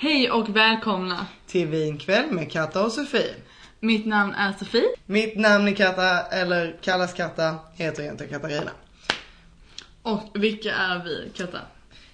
[0.00, 1.26] Hej och välkomna!
[1.46, 3.34] till vinkväll med Katta och Sofie.
[3.80, 8.70] Mitt namn är Sofie Mitt namn är Katta, eller kallas Katta, heter egentligen Katarina.
[10.02, 11.58] och vilka är vi, Katta?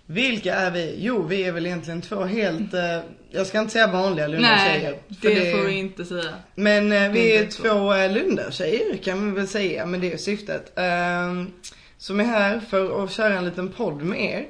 [0.06, 0.94] Vilka är vi?
[0.98, 4.98] Jo, vi är väl egentligen två helt, eh, jag ska inte säga vanliga Lunda-tjejer.
[5.08, 6.34] Nej, för det, får vi inte säga.
[6.54, 10.72] Men eh, vi är två eh, Lunda-tjejer kan vi väl säga, men det är syftet.
[10.78, 11.52] Ehm,
[11.98, 14.46] som är här för att köra en liten podd med er.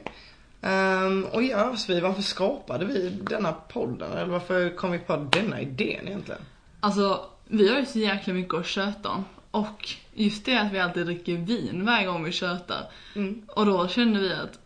[0.64, 4.12] Ehm, och ja, Sofie, varför skapade vi denna podden?
[4.12, 6.40] Eller varför kom vi på denna idén egentligen?
[6.80, 9.24] Alltså, vi har ju så jäkla mycket att köta om.
[9.50, 12.86] Och just det att vi alltid dricker vin varje gång vi tjötar.
[13.16, 13.42] Mm.
[13.48, 14.58] Och då kände vi att,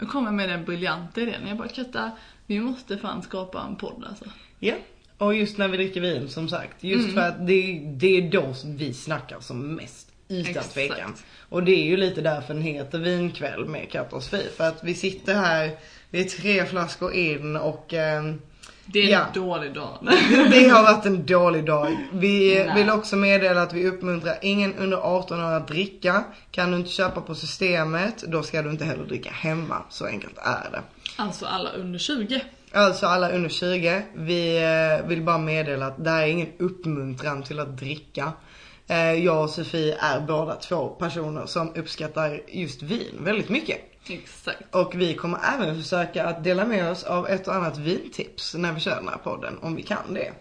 [0.00, 1.48] nu kom jag med den briljanta idén.
[1.48, 2.10] Jag bara, Katta,
[2.46, 4.24] vi måste fan skapa en podd alltså.
[4.58, 4.74] Ja,
[5.18, 6.84] och just när vi dricker vin som sagt.
[6.84, 7.14] Just Mm.
[7.14, 10.11] för att det, det är då som vi snackar som mest.
[10.32, 11.14] Utan tvekan.
[11.48, 14.48] Och det är ju lite därför den heter vinkväll med Sofie.
[14.56, 15.70] För att vi sitter här,
[16.10, 18.40] vi är tre flaskor in och ehm,
[18.86, 19.26] Det är en Ja.
[19.34, 19.98] dålig dag.
[20.50, 21.96] det har varit en dålig dag.
[22.12, 22.74] Vi Nej.
[22.74, 26.24] vill också meddela att vi uppmuntrar ingen under 18 år att dricka.
[26.50, 29.82] Kan du inte köpa på systemet, då ska du inte heller dricka hemma.
[29.90, 30.82] Så enkelt är det.
[31.16, 32.42] Alltså alla under 20.
[32.74, 37.42] Alltså alla under 20, vi eh, vill bara meddela att det här är ingen uppmuntran
[37.42, 38.32] till att dricka.
[38.86, 43.80] Eh, Jag och Sofie är båda två personer som uppskattar just vin väldigt mycket.
[44.08, 44.74] Exakt.
[44.74, 48.72] Och vi kommer även försöka att dela med oss av ett och annat vintips när
[48.72, 50.32] vi kör den här podden, om vi kan det.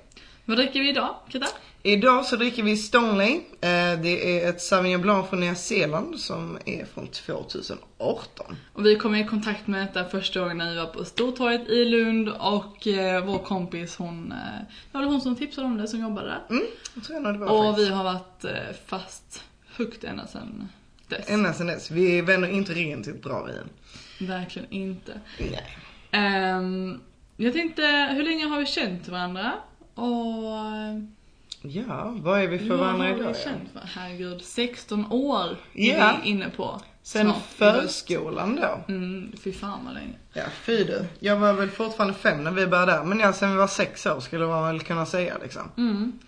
[0.46, 1.48] Vad dricker vi idag, Katta?
[1.84, 3.36] Idag så dricker vi Stoneley.
[3.36, 8.56] Eh, Det är ett Sauvignon Blanc från Nya Zeeland som är från 2018.
[8.74, 11.86] Och vi kom i kontakt med detta första gången när vi var på Stortorget i
[11.86, 14.38] Lund och eh, vår kompis hon, eh,
[14.92, 16.42] det var hon som tipsade om det som jobbade där.
[16.50, 16.64] Mm,
[16.96, 17.90] jag tror jag det var Och faktiskt.
[17.90, 18.46] vi har varit
[18.86, 19.44] fast
[19.78, 20.70] hooked ända sedan
[21.08, 21.30] dess.
[21.30, 21.92] Ända sedan dess.
[21.92, 23.70] Vi vänder inte ryggen till ett bra vin.
[24.28, 25.20] Verkligen inte.
[25.40, 25.78] Nej.
[26.12, 27.00] Ehm,
[27.38, 27.82] jag tänkte,
[28.16, 29.52] hur länge har vi känt varandra?
[29.96, 30.44] Och...
[31.62, 33.30] Ja, vad är vi för varandra idag?
[33.30, 33.34] ja?
[33.44, 33.82] känt för?
[34.00, 35.94] Herregud, 16 år Ja.
[35.96, 36.82] är vi inne på.
[37.04, 38.94] Sen Snart förskolan då?
[38.94, 40.14] Mm, fy fan vad länge.
[40.34, 41.06] Ja, fy du.
[41.20, 43.04] Jag var väl fortfarande fem när vi började där.
[43.04, 45.62] Men ja, sen vi var sex år skulle man väl kunna säga liksom.
[45.78, 46.20] Mm.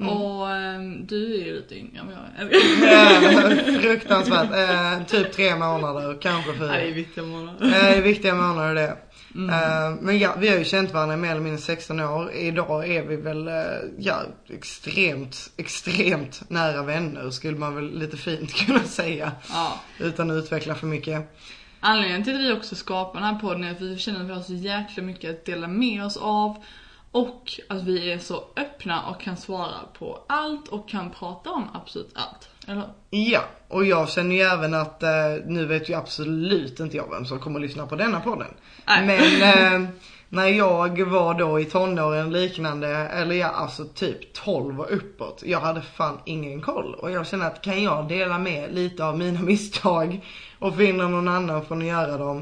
[0.00, 0.12] Mm.
[0.16, 3.80] Och ehm, du är ju lite yngre än jag är.
[3.80, 4.50] Fruktansvärt.
[4.52, 6.66] Eh, typ tre månader, kanske fyra.
[6.66, 7.64] Nej, det är viktiga månader.
[7.66, 8.96] Eh, Det är viktiga månader det.
[9.34, 9.50] Mm.
[9.50, 12.32] Eh, Men ja, vi har ju känt varandra i mer eller mindre 16 år.
[12.32, 13.54] Idag är vi väl, eh,
[13.98, 19.32] ja, extremt, extremt nära vänner skulle man väl lite fint kunna säga.
[19.48, 19.80] Ja.
[19.98, 21.36] Utan att utveckla för mycket.
[21.80, 24.32] Anledningen till att vi också skapar den här podden är att vi känner att vi
[24.32, 26.64] har så jäkla mycket att dela med oss av.
[27.10, 31.68] Och att vi är så öppna och kan svara på allt och kan prata om
[31.74, 32.48] absolut allt.
[32.68, 35.10] Eller Ja, och jag känner ju även att, eh,
[35.46, 38.54] nu vet ju absolut inte jag vem som kommer att lyssna på denna podden.
[38.86, 39.06] Nej.
[39.06, 39.88] Men eh,
[40.28, 45.42] när jag var då i tonåren liknande, eller ja alltså typ 12 och uppåt.
[45.46, 46.94] Jag hade fan ingen koll.
[46.94, 50.24] Och jag känner att kan jag dela med lite av mina misstag
[50.58, 52.38] och finna någon annan från att göra dem.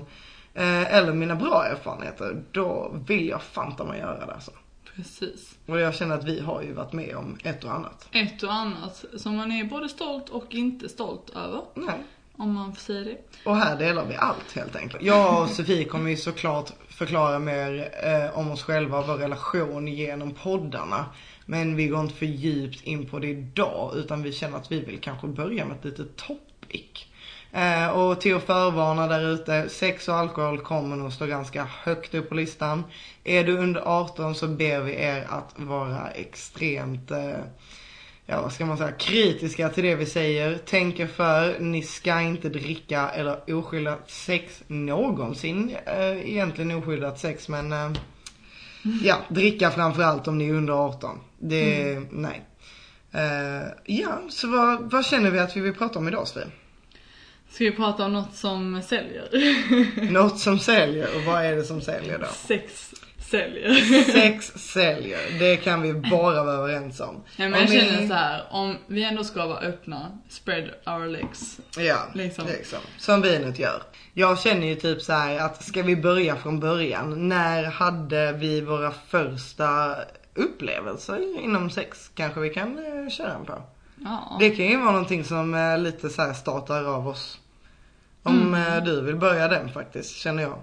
[0.55, 4.51] Eh, eller mina bra erfarenheter, då vill jag fanta mig göra det alltså.
[4.97, 5.59] Precis.
[5.67, 8.09] Och jag känner att vi har ju varit med om ett och annat.
[8.13, 11.63] Ett och annat som man är både stolt och inte stolt över.
[11.75, 12.05] Nej.
[12.37, 13.19] Om man får säga det.
[13.45, 15.03] Och här delar vi allt helt enkelt.
[15.03, 19.89] Jag och Sofie kommer ju såklart förklara mer eh, om oss själva och vår relation
[19.89, 21.07] genom poddarna.
[21.47, 24.81] Men vi går inte för djupt in på det idag utan vi känner att vi
[24.81, 27.07] vill kanske börja med ett litet topic.
[27.53, 32.15] Eh, och till att förvarna där ute, sex och alkohol kommer nog stå ganska högt
[32.15, 32.85] upp på listan.
[33.25, 37.39] Är du under 18 så ber vi er att vara extremt eh,
[38.31, 40.59] ja vad ska man säga, kritiska till det vi säger.
[40.59, 45.77] Tänker för, ni ska inte dricka eller oskyddat sex någonsin.
[45.87, 47.91] Eh, egentligen oskyddat sex men eh,
[49.03, 51.19] ja, dricka framförallt om ni är under 18.
[51.39, 52.43] Det, nej.
[53.13, 56.47] Eh, ja, så vad, vad känner vi att vi vill prata om idag Sofie?
[57.51, 59.29] Ska vi prata om något som säljer?
[60.13, 62.27] Något som säljer och vad är det som säljer då?
[62.27, 62.95] Sex
[63.31, 63.75] säljer.
[64.13, 67.25] Sex säljer, det kan vi bara vara överens om.
[67.37, 70.71] Ja, men Om jag ni- känner så här, om vi ändå ska vara öppna, spread
[70.87, 71.61] our legs.
[71.79, 72.47] Ja, Liksom.
[72.47, 72.79] liksom.
[72.99, 73.83] Som vinet gör.
[74.15, 77.29] Jag känner ju typ så här att ska vi börja från början?
[77.29, 79.97] När hade vi våra första
[80.35, 82.11] upplevelser inom sex?
[82.15, 83.63] Kanske vi kan eh, köra en på.
[84.05, 84.37] Ja.
[84.41, 87.39] Det kan ju vara någonting som eh, lite så startar av oss.
[88.23, 88.73] Om Mm.
[88.79, 90.59] eh, du vill börja den faktiskt, känner jag.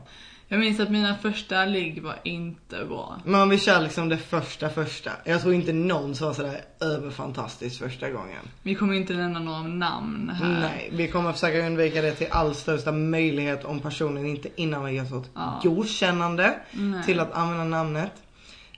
[0.49, 3.19] Jag minns att mina första ligg var inte bra.
[3.25, 5.11] Men om vi kör liksom det första första.
[5.23, 8.39] Jag tror inte någon sa sådär överfantastiskt första gången.
[8.63, 10.59] Vi kommer inte nämna några namn här.
[10.59, 14.89] Nej, vi kommer försöka undvika det till all största möjlighet om personen inte innan har
[14.89, 15.59] gett ett Ja.
[15.63, 17.03] godkännande Nej.
[17.03, 18.11] till att använda namnet.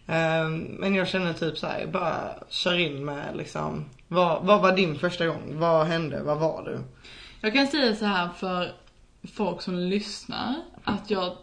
[0.08, 2.16] Ehm, Men jag känner typ så här, bara
[2.50, 5.60] kör in med liksom, vad, vad var din första gång?
[5.60, 6.24] Vad hände?
[6.24, 6.80] Vad var du?
[7.42, 8.72] Jag kan säga så här för
[9.34, 11.38] folk som lyssnar att jag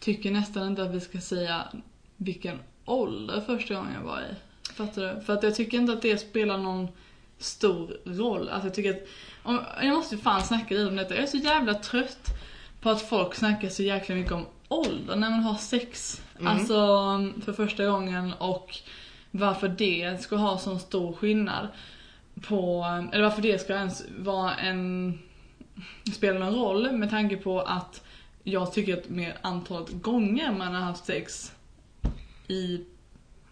[0.00, 1.62] tycker nästan inte att vi ska säga
[2.16, 4.34] vilken ålder första gången jag var i.
[4.72, 5.20] Fattar du?
[5.20, 6.88] För att jag tycker inte att det spelar någon
[7.38, 8.48] stor roll.
[8.48, 9.06] Alltså jag tycker att,
[9.42, 11.14] om, jag måste fan snacka lite om detta.
[11.14, 12.26] Jag är så jävla trött
[12.80, 16.22] på att folk snackar så jäkla mycket om ålder när man har sex.
[16.40, 16.46] Mm.
[16.46, 16.74] Alltså
[17.44, 18.78] för första gången och
[19.32, 21.68] varför det ska ha sån stor skillnad
[22.48, 25.18] på, eller varför det ska ens vara en,
[26.14, 28.04] spela någon roll med tanke på att
[28.42, 31.52] jag tycker att med antalet gånger man har haft sex
[32.48, 32.84] i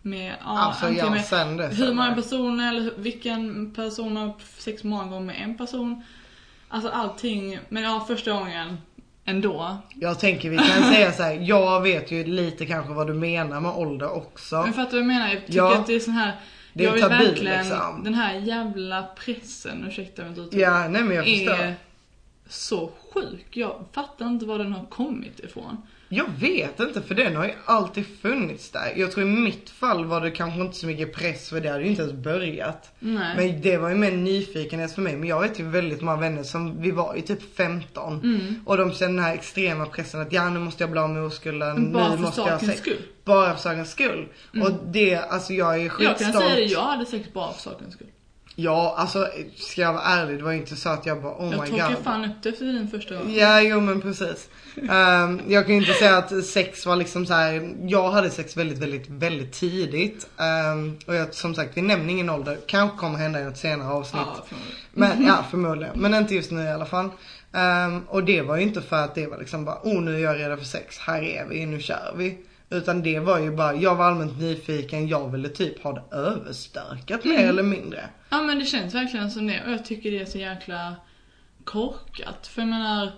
[0.02, 1.80] med, ja, alltså ja, med sen dess.
[1.80, 6.04] hur många personer eller vilken person har sex många gånger med en person.
[6.68, 8.76] Alltså allting, men ja första gången
[9.30, 9.76] ändå.
[9.94, 13.60] Jag tänker vi kan säga så här, jag vet ju lite kanske vad du menar
[13.60, 14.62] med ålder också.
[14.62, 15.28] Men fattar du vad jag menar?
[15.28, 15.76] Jag tycker Ja.
[15.78, 16.32] att det är sån här,
[16.72, 18.04] Det är jag vill tabu, verkligen, liksom.
[18.04, 20.62] den här jävla pressen, ursäkta mitt uttryck.
[20.62, 21.52] Ja, nej men jag förstår.
[21.54, 21.74] är
[22.48, 23.46] så sjuk.
[23.50, 25.76] Jag fattar inte var den har kommit ifrån.
[26.12, 28.92] Jag vet inte för den har ju alltid funnits där.
[28.96, 31.82] Jag tror i mitt fall var det kanske inte så mycket press för det hade
[31.84, 32.92] ju inte ens börjat.
[32.98, 33.36] Nej.
[33.36, 35.16] Men det var ju mer nyfikenhet för mig.
[35.16, 38.20] Men jag vet ju väldigt många vänner som, vi var ju typ 15.
[38.20, 38.54] Mm.
[38.66, 41.22] Och de känner den här extrema pressen att ja nu måste jag bli av med
[41.22, 41.92] oskulden.
[41.92, 42.80] Bara nu för måste jag ha sakens sex.
[42.82, 42.92] skull.
[42.96, 43.06] Mm.
[43.24, 44.28] Bara för sakens skull.
[44.62, 46.44] Och det, alltså jag är Jag kan skitstolt.
[46.44, 48.06] säga det, jag hade sex bara för sakens skull.
[48.62, 51.70] Ja, alltså ska jag vara ärlig, det var inte så att jag bara oh jag
[51.70, 52.04] my god.
[52.04, 53.32] fan upp det efter din första gång.
[53.34, 54.48] Ja, jo men precis.
[54.90, 57.74] Ehm, jag kan ju inte säga att sex var liksom så här.
[57.82, 60.28] jag hade sex väldigt, väldigt, väldigt tidigt.
[60.38, 62.58] Ehm, och jag, som sagt, vi nämner ingen ålder.
[62.66, 64.22] Kanske kommer hända i ett senare avsnitt.
[64.26, 64.78] Ja, förmodligen.
[64.90, 66.00] Men ja, förmodligen.
[66.00, 67.08] Men inte just nu i alla fall.
[67.52, 70.18] Ehm, och det var ju inte för att det var liksom bara, oh nu är
[70.18, 72.38] jag redo för sex, här är vi, nu kör vi.
[72.70, 77.24] Utan det var ju bara, jag var allmänt nyfiken, jag ville typ ha det överstökat
[77.24, 78.04] mer eller mindre.
[78.30, 80.94] Ja men det känns verkligen som det och jag tycker det är så jäkla
[81.64, 82.46] korkat.
[82.46, 83.12] För jag menar,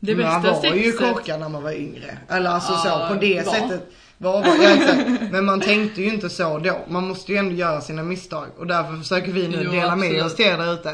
[0.00, 0.86] det man bästa var sexet...
[0.86, 2.18] ju korkad när man var yngre.
[2.28, 3.52] Eller alltså Ja, så, på det var.
[3.52, 3.86] sättet.
[4.18, 5.32] Var, var, ja, exakt.
[5.32, 6.78] Men man tänkte ju inte så då.
[6.88, 8.46] Man måste ju ändå göra sina misstag.
[8.58, 10.24] Och därför försöker vi nu Jo, dela med absolut.
[10.24, 10.90] oss till er där ute.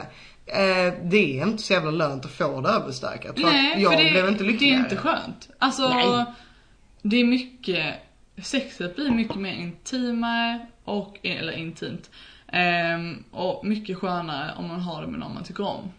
[0.46, 3.36] Eh, det är inte så jävla lönt att få det överstökat.
[3.36, 4.78] Nej, jag för det, blev inte det är lyckligare.
[4.78, 5.48] inte skönt.
[5.58, 6.24] Alltså, Nej.
[7.02, 7.94] Det är mycket,
[8.42, 12.10] sexet blir mycket mer intimare och, eller intimt.
[12.52, 15.92] Ehm, och mycket skönare om man har det med någon man tycker om.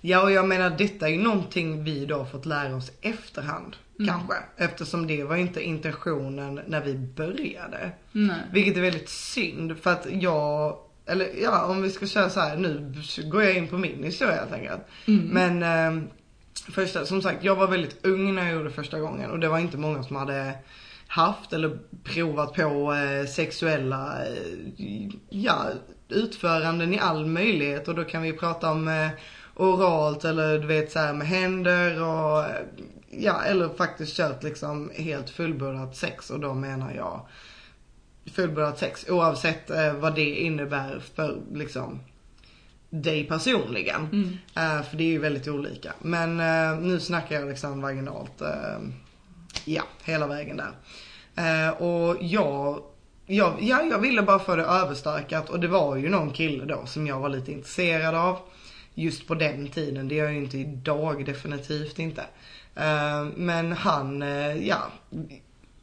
[0.00, 3.76] Ja och jag menar detta är ju någonting vi då fått lära oss efterhand.
[3.98, 4.08] Mm.
[4.08, 4.34] Kanske.
[4.56, 7.90] Eftersom det var inte intentionen när vi började.
[8.12, 8.36] Nej.
[8.52, 10.76] Vilket är väldigt synd för att jag,
[11.06, 12.94] eller ja om vi ska köra så här nu
[13.30, 14.82] går jag in på min historia helt enkelt.
[15.06, 15.28] Mm.
[15.28, 16.04] Men eh,
[16.54, 19.58] första, som sagt jag var väldigt ung när jag gjorde första gången och det var
[19.58, 20.54] inte många som hade
[21.06, 25.70] haft eller provat på eh, sexuella, eh, ja
[26.08, 27.88] utföranden i all möjlighet.
[27.88, 29.08] Och då kan vi prata om eh,
[29.56, 32.64] oralt eller du vet så här med händer och eh,
[33.10, 36.30] ja eller faktiskt kört liksom helt fullbordat sex.
[36.30, 37.26] Och då menar jag
[38.32, 42.00] fullbordat sex oavsett eh, vad det innebär för liksom
[43.02, 44.08] dig personligen.
[44.12, 44.38] Mm.
[44.56, 45.92] Eh, för det är ju väldigt olika.
[45.98, 48.40] Men eh, nu snackar jag liksom vaginalt.
[48.40, 48.78] eh,
[49.64, 50.72] ja, hela vägen där.
[51.82, 52.82] Och jag,
[53.26, 56.86] jag, ja, jag ville bara få det överstökat och det var ju någon kille då
[56.86, 58.38] som jag var lite intresserad av.
[58.94, 62.24] Just på den tiden, det är jag ju inte idag definitivt inte.
[63.34, 64.24] Men han,
[64.60, 64.82] ja,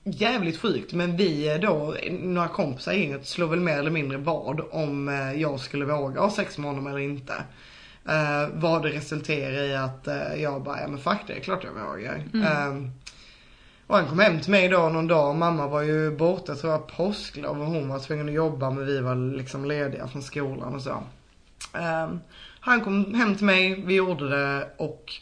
[0.04, 0.94] jävligt sjukt.
[0.94, 5.42] Men vi då, några kompisar i gänget slog väl mer eller mindre vad om eh,
[5.42, 7.34] jag skulle våga ha sex med honom eller inte.
[8.10, 11.64] Uh, vad det resulterade i att eh, jag bara, ja men fuck det är klart
[11.64, 12.24] jag vågar.
[12.34, 12.86] Eh,
[13.88, 16.72] och han kom hem till mig då någon dag och mamma var ju borta tror
[16.74, 20.76] jag påsklov och hon var tvungen att jobba men vi var liksom lediga från skolan
[20.76, 21.04] och så.
[21.74, 22.10] Eh,
[22.60, 25.14] han kom hem till mig, vi gjorde det och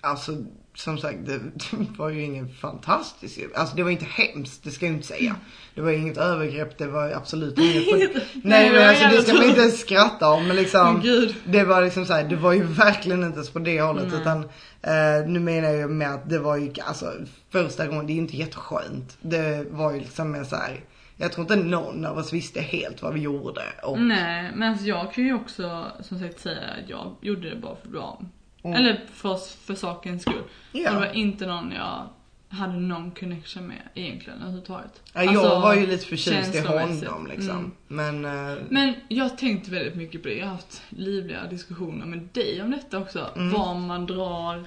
[0.00, 0.32] alltså
[0.76, 1.40] som sagt det
[1.98, 5.36] var ju ingen fantastisk, alltså det var inte hemskt, det ska jag inte säga.
[5.74, 7.86] Det var inget övergrepp, det var absolut inget.
[8.14, 11.00] Nej, Nej det men alltså det ska man inte ens skratta om men liksom.
[11.02, 11.34] Gud.
[11.44, 14.20] Det var liksom så här, det var ju verkligen inte ens på det hållet Nej.
[14.20, 14.44] utan
[14.82, 17.12] eh, nu menar jag ju med att det var ju, alltså
[17.50, 19.18] första gången, det är ju inte jätteskönt.
[19.20, 20.80] Det var ju liksom mer så här.
[21.16, 23.62] Jag tror inte någon av oss visste helt vad vi gjorde.
[23.82, 27.56] Och, Nej, men alltså jag kan ju också som sagt säga att jag gjorde det
[27.56, 28.22] bara för bra.
[28.66, 28.78] Mm.
[28.78, 30.42] Eller för, för sakens skull.
[30.72, 30.90] Ja.
[30.90, 32.08] Det var inte någon jag
[32.48, 35.02] hade någon connection med egentligen överhuvudtaget.
[35.12, 37.72] Ja, jag Alltså, var ju lite förtjust i honom liksom.
[37.88, 38.20] Mm.
[38.22, 40.34] Men, eh, Men jag har tänkt väldigt mycket på det.
[40.34, 43.30] Jag har haft livliga diskussioner med dig om detta också.
[43.36, 43.52] Mm.
[43.52, 44.66] Var man drar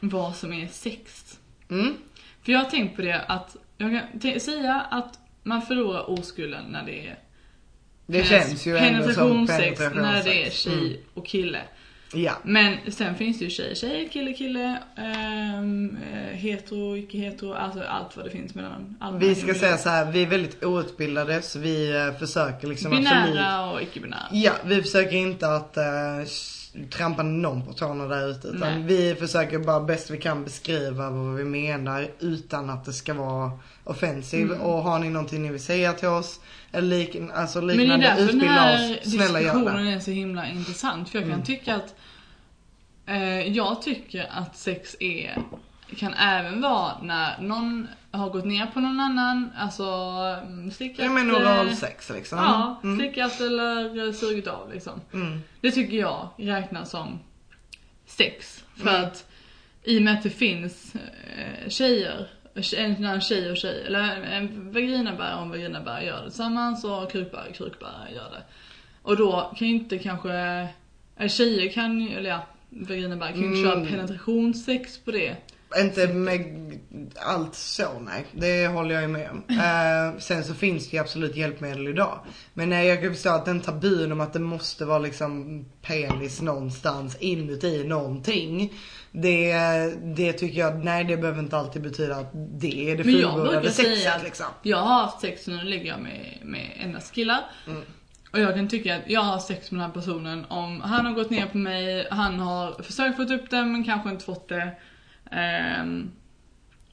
[0.00, 1.38] vad som är sex.
[1.70, 1.94] mm,
[2.42, 6.84] För jag har tänkt på det att, jag kan säga att man förlorar oskulden när
[6.86, 7.18] det är
[8.06, 10.96] det känns ju ändå som penetrationssex, när det är tjej Mm.
[11.14, 11.60] och kille.
[12.14, 12.32] Ja.
[12.42, 18.16] Men sen finns det ju tjej, tjej, kille, kille, eh, hetero, icke hetero, alltså allt
[18.16, 21.58] vad det finns mellan alla Vi ska säga så här, vi är väldigt outbildade så
[21.58, 24.28] vi eh, försöker liksom absolut Binära och icke-binära.
[24.32, 26.26] Ja, vi försöker inte att uh,
[26.90, 28.48] trampa någon på tårna där ute.
[28.48, 28.82] Utan Nej.
[28.82, 33.50] vi försöker bara bäst vi kan beskriva vad vi menar utan att det ska vara
[33.84, 34.46] offensiv.
[34.46, 34.60] Mm.
[34.60, 36.40] Och har ni någonting ni vill säga till oss,
[36.74, 39.10] eller lik, alltså Men det är liknande, utbilda oss.
[39.12, 41.08] Snälla gör diskussionen är så himla intressant.
[41.08, 41.44] För jag kan Mm.
[41.46, 41.94] tycka att,
[43.06, 45.38] eh, jag tycker att sex är,
[45.96, 49.84] kan även vara när någon har gått ner på någon annan, alltså
[50.46, 51.04] mm, slickat.
[51.04, 52.38] Ja men eh, oralsex liksom.
[52.38, 52.98] Ja, Mm.
[52.98, 55.00] slickat eller eh, sugit av liksom.
[55.12, 55.40] Mm.
[55.60, 57.18] Det tycker jag räknas som
[58.06, 58.64] sex.
[58.76, 59.04] För Mm.
[59.04, 59.26] att
[59.84, 64.72] i och med att det finns eh, tjejer, en en tjej och tjej, eller en
[64.72, 68.42] vaginabärare och en vaginabärare gör det tillsammans och krukbärare och krukbärare gör det.
[69.02, 70.32] Och då kan inte kanske,
[71.16, 73.86] eh, tjejer kan ju, eller ja, vaginabärare kan ju inte Mm.
[73.86, 75.36] köra penetrationssex på det.
[75.80, 76.64] Inte med
[77.16, 79.42] allt så nej, det håller jag ju med om.
[79.64, 82.18] Eh, sen så finns det ju absolut hjälpmedel idag.
[82.54, 86.42] Men nej, jag kan förstå att den tabun om att det måste vara liksom penis
[86.42, 88.72] någonstans inuti någonting.
[89.12, 89.54] Det,
[90.16, 93.70] det tycker jag, nej det behöver inte alltid betyda att det är det fullbordade brukar
[93.70, 94.46] säga sexet att liksom.
[94.62, 97.40] jag har haft sex och nu ligger jag med, med endast killar.
[97.66, 97.82] Mm.
[98.32, 101.12] Och jag kan tycka att jag har sex med den här personen om han har
[101.12, 104.72] gått ner på mig, han har försökt få upp den men kanske inte fått det.
[105.34, 106.10] Ehm,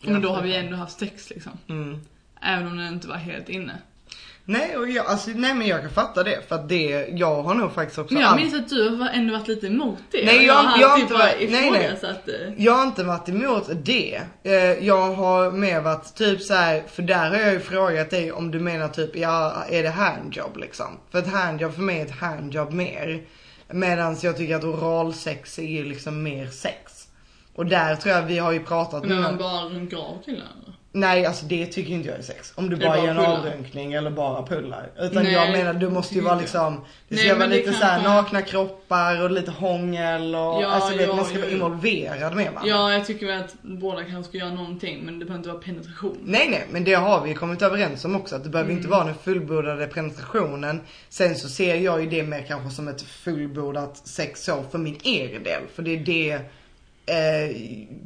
[0.02, 1.52] men då har vi ändå haft sex liksom.
[1.70, 2.00] Mm.
[2.42, 3.78] Även om den inte var helt inne.
[4.46, 7.54] Nej, och jag, alltså, nej men jag kan fatta det för att det, jag har
[7.56, 10.26] nog faktiskt också Men jag minns att du har ändå varit lite emot det.
[10.26, 11.82] Nej, jag- har jag har inte varit- nej, nej.
[11.86, 12.54] ifrågasatt det.
[12.58, 14.22] Jag har inte varit emot det.
[14.44, 14.54] Eh,
[14.86, 18.52] Jag har mer varit typ så här, för där har jag ju frågat dig om
[18.52, 20.98] du menar typ, ja är det handjob liksom?
[21.12, 23.22] För ett handjob för mig är ett handjob mer.
[23.74, 27.01] Medans jag tycker att oralsex är ju liksom mer sex.
[27.56, 30.48] Och där tror jag vi har ju pratat Men man bara runkar av killar?
[30.94, 32.54] Nej alltså det tycker inte jag är sex.
[32.56, 34.90] Om du bara bara gör en avrunkning eller bara pullar.
[35.00, 36.74] Utan Nej, jag menar du måste ju vara inte liksom,
[37.10, 39.52] det Nej, ska vara men det lite kan så här vara- nakna kroppar och lite
[39.52, 42.62] hångel och Ja, alltså vet, ja, man ska ja, vara involverad med varandra.
[42.66, 45.62] Ja, jag tycker väl att båda kanske ska göra någonting men det behöver inte vara
[45.62, 46.18] penetration.
[46.24, 48.36] Nej nej, men det har vi kommit överens om också.
[48.36, 48.98] Att det behöver inte Mm.
[48.98, 50.82] vara den fullbordade penetrationen.
[51.10, 54.98] Sen så ser jag ju det mer kanske som ett fullbordat sex så för min
[55.04, 55.62] egen del.
[55.76, 56.40] För det är det
[57.06, 57.52] eh,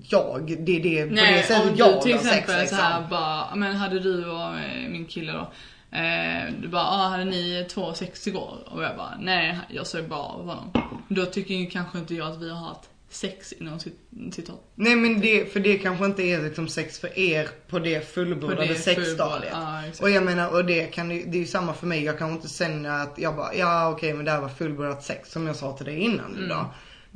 [0.09, 2.59] jag, det är det på det Nej, sättet om jag du till har sex exempel
[2.61, 2.77] liksom.
[2.77, 5.51] så här bara, men hade du och eh, min kille då,
[5.97, 8.57] eh, du bara, ah, hade ni två sex igår?
[8.65, 10.71] Och jag bara, nej jag såg bara av honom.
[11.07, 14.61] Då tycker ju kanske inte jag att vi har haft sex inom cit- citat.
[14.75, 18.67] Nej men det, för det kanske inte är liksom sex för er på det fullbordade
[18.67, 19.53] På det sexstadiet.
[19.87, 20.01] exakt.
[20.01, 22.03] och jag menar, och det kan det är ju samma för mig.
[22.03, 25.31] Jag kan inte känna att jag bara, ja okej men det här var fullbordat sex
[25.31, 26.65] som jag sa till dig innan Mm.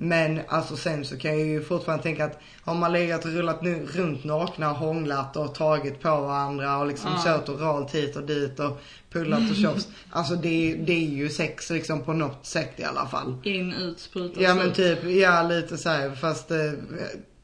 [0.01, 3.61] Men alltså sen så kan jag ju fortfarande tänka att har man legat och rullat
[3.61, 7.23] nu, runt nakna och hånglat och tagit på varandra och liksom Ja.
[7.23, 9.87] kört oralt hit och dit och pullat och tjofs.
[10.11, 13.35] Alltså det, det är ju sex liksom på något sätt i alla fall.
[13.43, 16.71] In, ut, spruta, Ja men typ, ja lite så här, fast eh,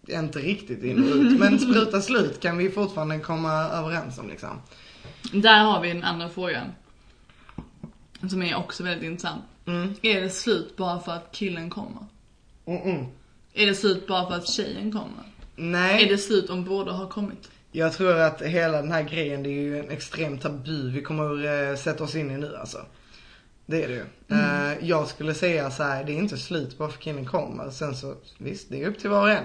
[0.07, 1.39] inte riktigt in och ut.
[1.39, 4.61] Men spruta slut kan vi fortfarande komma överens om liksom.
[5.33, 6.67] Där har vi den andra frågan.
[8.29, 9.43] Som är också väldigt intressant.
[9.65, 9.93] Mm.
[10.01, 12.05] Är det slut bara för att killen kommer?
[12.65, 13.05] Mm -mm.
[13.53, 15.23] Är det slut bara för att tjejen kommer?
[15.55, 17.49] Nej, Är det slut om båda har kommit?
[17.71, 21.45] jag tror att hela den här grejen det är ju en extrem tabu vi kommer
[21.71, 22.85] eh, sätta oss in i nu alltså.
[23.65, 24.05] Det är det ju.
[24.27, 24.71] Mm.
[24.71, 27.69] Eh, jag skulle säga så här, det är inte slut bara för killen kommer.
[27.69, 29.43] Sen så, visst det är upp till var och en.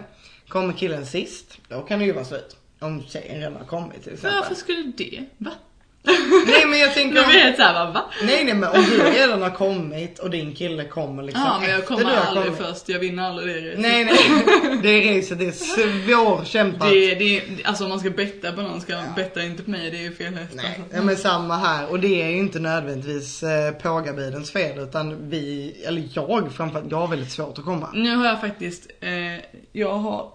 [0.48, 2.56] Kommer killen sist, då kan det ju vara slut.
[2.78, 4.40] Om tjejen redan har kommit till exempel.
[4.40, 5.24] Varför skulle det?
[5.38, 5.52] Va?
[6.02, 7.28] Nej men jag tänker om...
[7.30, 8.04] blir jag såhär, va?
[8.22, 11.70] Nej nej men om du redan har kommit och din kille kommer liksom Ja, men
[11.70, 12.60] jag efter kommer du har aldrig kommit.
[12.60, 13.80] först, jag vinner aldrig det racet.
[13.80, 16.90] Nej nej, det racet det är svårkämpat.
[16.90, 19.90] Det, det, alltså om man ska betta på någon ska man betta inte på mig,
[19.90, 20.52] det är ju fel häst.
[20.54, 20.96] Nej, alltså.
[20.96, 21.90] ja, men samma här.
[21.90, 26.98] Och det är ju inte nödvändigtvis eh, pågabilens fel utan vi, eller jag framförallt, jag
[26.98, 27.90] har väldigt svårt att komma.
[27.94, 29.10] Nu har jag faktiskt, eh,
[29.72, 30.32] jag har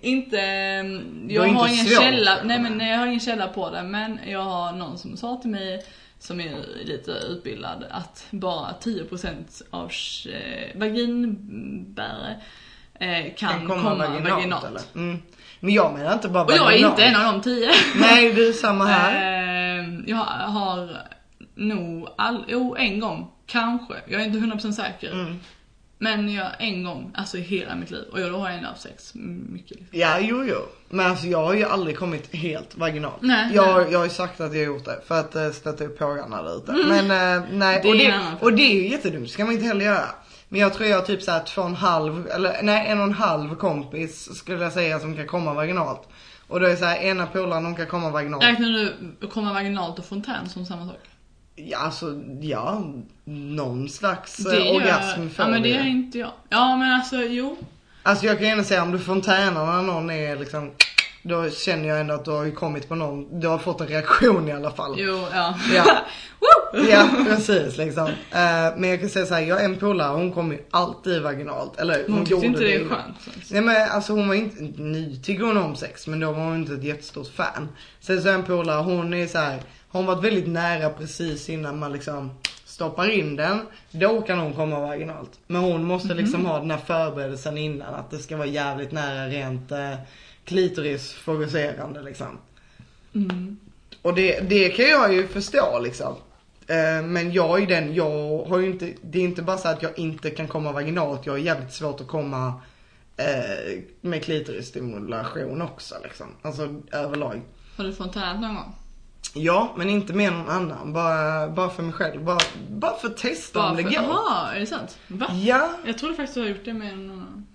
[0.00, 0.36] inte,
[1.28, 2.62] jag har inte ingen svårt källa, nej det.
[2.62, 5.84] men jag har ingen källa på det men jag har någon som sa till mig
[6.18, 9.90] som är lite utbildad att bara 10% av
[10.32, 12.36] eh, vaginbärare
[13.00, 14.64] eh, kan, komma, vaginalt.
[14.64, 14.80] eller?
[14.94, 15.18] Mm.
[15.60, 16.92] Men jag menar inte bara Och jag är vaginalt.
[16.92, 17.70] inte en av de tio.
[18.00, 19.38] Nej, du är samma här.
[19.78, 20.88] Eh, jag har
[21.54, 23.94] nog all, jo en gång, kanske.
[24.06, 25.12] Jag är inte 100% säker.
[25.12, 25.38] Mm.
[25.98, 28.04] Men jag, en gång, alltså i hela mitt liv.
[28.12, 29.70] Och då har jag ändå haft sex mycket.
[29.70, 30.00] liksom.
[30.00, 30.58] Ja, jo, jo.
[30.88, 33.22] Men alltså jag har ju aldrig kommit helt vaginalt.
[33.22, 33.92] Nej, jag, nej.
[33.92, 36.42] jag har ju sagt att jag har gjort det för att uh, stötta upp pågarna
[36.42, 36.72] där ute.
[36.72, 37.82] Men uh, nej, Mm.
[37.82, 40.08] Det och, det, och det är ju jättedumt, ska man inte heller göra.
[40.48, 43.04] Men jag tror jag har typ såhär två och en halv, eller nej en och
[43.04, 46.08] en halv kompis skulle jag säga som kan komma vaginalt.
[46.48, 48.44] Och då är det såhär, ena polaren de kan komma vaginalt.
[48.44, 51.00] Räknar du komma vaginalt och fontän som samma sak?
[51.66, 52.82] Ja alltså, ja,
[53.24, 56.30] någon slags Det uh, gör- orgasm får Ja men det är inte jag.
[56.48, 57.56] Ja men alltså jo.
[58.02, 60.70] Alltså jag kan gärna säga om du fontänar när någon är liksom,
[61.22, 64.48] då känner jag ändå att du har kommit på någon, du har fått en reaktion
[64.48, 64.94] i alla fall.
[64.98, 65.54] Jo, ja.
[65.74, 65.84] Ja.
[66.90, 68.06] Ja precis liksom.
[68.08, 71.80] Eh, men jag kan säga såhär, jag har en polare, hon kommer ju alltid vaginalt.
[71.80, 72.88] Eller Hon tyckte gjorde inte det är innan.
[72.88, 73.16] skönt.
[73.36, 73.54] alltså.
[73.54, 76.56] Nej men alltså hon var inte, nu tycker hon om sex men då var hon
[76.56, 77.68] inte ett jättestort fan.
[78.00, 79.58] Sen så är en polare, hon är så här,
[79.88, 82.30] hon varit väldigt nära precis innan man liksom
[82.64, 83.60] stoppar in den.
[83.90, 85.30] Då kan hon komma vaginalt.
[85.46, 89.28] Men hon måste liksom ha den här förberedelsen innan att det ska vara jävligt nära
[89.28, 89.94] rent eh,
[90.44, 92.38] klitorisfokuserande liksom.
[93.14, 93.56] Mm.
[94.02, 96.14] Och det, det kan jag ju förstå liksom.
[96.66, 99.82] Eh, Men jag är den, jag har ju inte, det är inte bara så att
[99.82, 102.60] jag inte kan komma vaginalt, jag har jävligt svårt att komma
[103.16, 106.26] eh, med klitorisstimulation också liksom.
[106.42, 107.40] Alltså överlag.
[107.76, 108.74] Har du fontänat någon gång?
[109.34, 110.92] Ja, men inte med någon annan.
[110.92, 112.24] Bara, bara för mig själv.
[112.24, 112.38] Bara,
[112.70, 113.98] bara för att testa om det för, går.
[114.02, 114.98] Jaha, är det sant?
[115.06, 115.26] Va?
[115.32, 117.46] Ja, Jag trodde faktiskt du har gjort det med någon annan.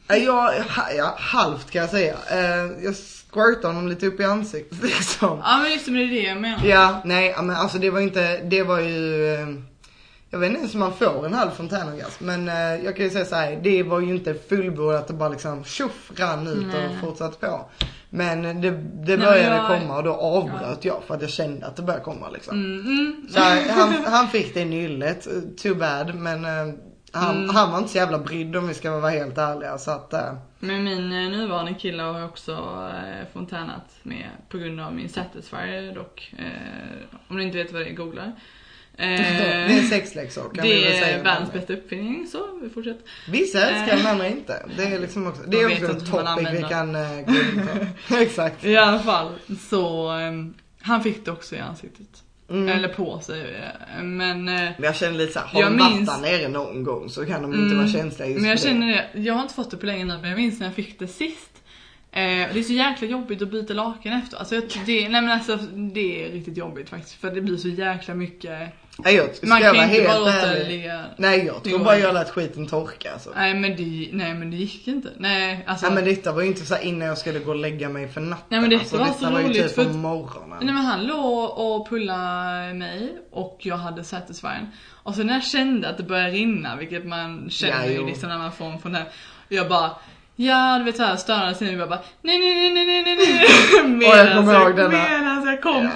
[0.70, 2.16] ha, ja, halvt kan jag säga.
[2.32, 2.96] Eh, Jag
[3.32, 5.40] squirtade honom lite upp i ansiktet liksom.
[5.44, 6.66] Ja men just det, men det är det jag menar.
[6.66, 9.48] Ja, nej, ja, men alltså det var inte, det var ju eh,
[10.30, 13.12] Jag vet inte ens om man får en halv fontänorgasm men eh, jag kan ju
[13.12, 16.66] säga så här, det var ju inte fullbordat att det bara liksom tjoff rann ut
[16.74, 16.86] Nej.
[16.88, 17.66] och fortsatte på.
[18.16, 18.72] Men det,
[19.06, 22.04] det började jag- komma och då avbröt jag för att jag kände att det började
[22.06, 22.58] komma liksom.
[22.58, 23.28] Mm.
[23.30, 23.40] Så
[23.74, 25.28] han, han fick det i nyllet,
[25.64, 26.74] too bad men eh,
[27.16, 27.56] han, Mm.
[27.56, 30.34] han var inte så jävla brydd om vi ska vara helt ärliga så att eh,
[30.60, 35.96] Men min eh, nuvarande kille har också eh, fontänat med på grund av min Satisfyer
[35.96, 36.34] dock.
[36.40, 38.32] Eh, om du inte vet vad det är, googla.
[38.98, 41.20] Eh, det är en sexleksak kan vi väl det säga.
[41.20, 43.02] är världens bästa uppfinning, så vi fortsätter.
[43.30, 44.12] Vissa älskar Eh.
[44.12, 44.66] andra inte.
[44.78, 47.68] Det är liksom också, det är också en topic vi kan uh, gå in
[48.08, 48.16] på.
[48.16, 48.66] Exakt.
[48.66, 49.32] I alla fall,
[49.70, 52.24] så ehm, han fick det också i ansiktet.
[52.50, 52.70] Mm.
[52.70, 53.42] Eller på sig.
[53.42, 57.10] eh, Men, eh, Men jag känner lite såhär, har de minns- vatten nere någon gång
[57.10, 59.54] så kan de inte Mm, vara känsliga just men jag känner det, jag har inte
[59.54, 61.50] fått det på länge nu men jag minns när jag fick det sist.
[62.12, 62.20] Eh,
[62.54, 64.38] det är så jäkla jobbigt att byta lakan efter.
[64.38, 65.56] Alltså jag, det, nej men alltså
[65.94, 68.70] det är riktigt jobbigt faktiskt för det blir så jäkla mycket.
[68.98, 71.06] Nej jag ska Man kan inte bara låta det ligga.
[71.18, 73.30] Nej jag Det tror bara jag lät skiten torka alltså.
[73.36, 75.10] Nej men det, nej men det gick inte.
[75.18, 75.86] Nej alltså.
[75.86, 78.22] Nej men detta var ju inte så innan jag skulle gå och lägga mig för
[78.22, 78.46] natten.
[78.50, 80.58] Nej, men detta alltså, var detta så var ju roligt, typ för på morgonen.
[80.62, 84.68] Nej men han låg och pullade mig och jag hade Satisfyern.
[84.90, 88.30] Och sen när jag kände att det började rinna, vilket man känner Ja, ju liksom
[88.30, 88.96] när man får en från.
[88.96, 89.92] Och jag bara
[90.36, 93.48] Ja du vet såhär störande sin jag bara nej nej nej nej nej nej
[93.90, 95.84] nej Och jag jag kom.
[95.84, 95.90] Ja.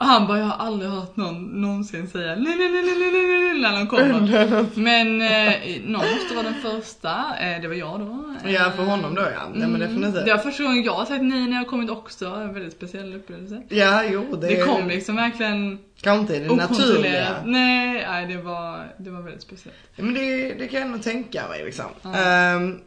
[0.00, 4.80] Och han bara jag har aldrig hört någon någonsin säga när de kommer.
[4.80, 5.52] Men eh,
[5.84, 7.10] någon måste vara den första,
[7.40, 8.34] eh, det var jag då.
[8.44, 9.48] Eh, Ja för honom då ja.
[9.54, 10.24] Nej men definitivt.
[10.24, 13.14] Det var första gången jag har sagt nej när jag kommit också, en väldigt speciell
[13.14, 13.62] upplevelse.
[13.68, 17.36] Ja jo det, Det kom liksom verkligen Kanske inte det naturliga.
[17.44, 19.78] Nej, nej det var, det var väldigt speciellt.
[19.96, 21.86] Ja, Men det, det kan jag nog tänka mig liksom.
[22.02, 22.14] Ja.
[22.14, 22.78] Ehm,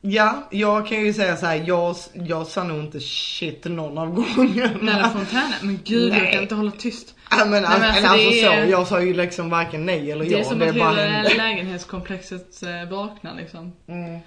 [0.00, 4.10] ja, jag kan ju säga så här, jag, jag sa nog inte shit någon av
[4.14, 4.78] gångerna.
[4.82, 6.32] Nära fontänen, men gud jag Nej.
[6.32, 7.14] kan inte hålla tyst.
[7.30, 10.24] Ja, men, alltså, men alltså, alltså, så, är- jag sa ju liksom varken nej eller
[10.24, 10.44] Det är ja.
[10.44, 13.72] som Det att hela lägenhetskomplexet eh, vaknar liksom.
[13.88, 14.20] Mm.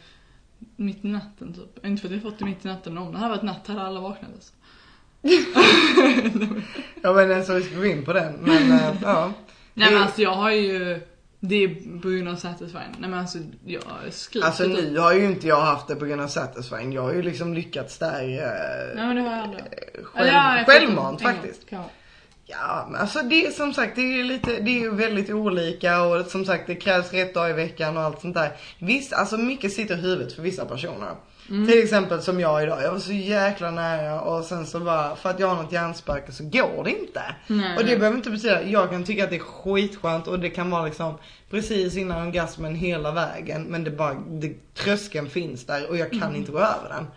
[0.75, 1.85] Mitt i natten typ.
[1.85, 3.67] Inte för att jag fått det mitt i natten, men om det hade varit natt
[3.67, 4.53] hade alla vaknat alltså.
[7.01, 9.31] Jag inte ens om vi ska gå in på den, men eh, ja.
[9.73, 11.01] Nej men alltså jag har ju,
[11.43, 12.95] det är på grund av Satisfyern.
[12.99, 14.73] Nej men alltså jag skriker Alltså typ.
[14.73, 16.93] nu har ju inte jag haft det på grund av Satisfying.
[16.93, 19.63] Jag har ju liksom lyckats där eh, Nej men det har jag aldrig.
[20.03, 21.61] själv, ja, jag självmant gång, faktiskt.
[22.45, 26.25] Ja, men alltså det är som sagt, det är lite, det är väldigt olika och
[26.25, 28.51] som sagt det krävs rätt dag i veckan och allt sånt där.
[28.79, 31.15] Visst, alltså mycket sitter i huvudet för vissa personer.
[31.51, 31.67] Mm.
[31.67, 35.29] Till exempel som jag idag, jag var så jäkla nära och sen så bara, för
[35.29, 37.21] att jag har något hjärnspöke så går det inte.
[37.47, 37.77] Nej.
[37.77, 40.69] Och det behöver inte betyda, jag kan tycka att det är skitskönt och det kan
[40.69, 41.13] vara liksom
[41.49, 46.21] precis innan orgasmen hela vägen men det bara, det, tröskeln finns där och jag kan
[46.23, 46.35] Mm.
[46.35, 47.07] inte gå över den.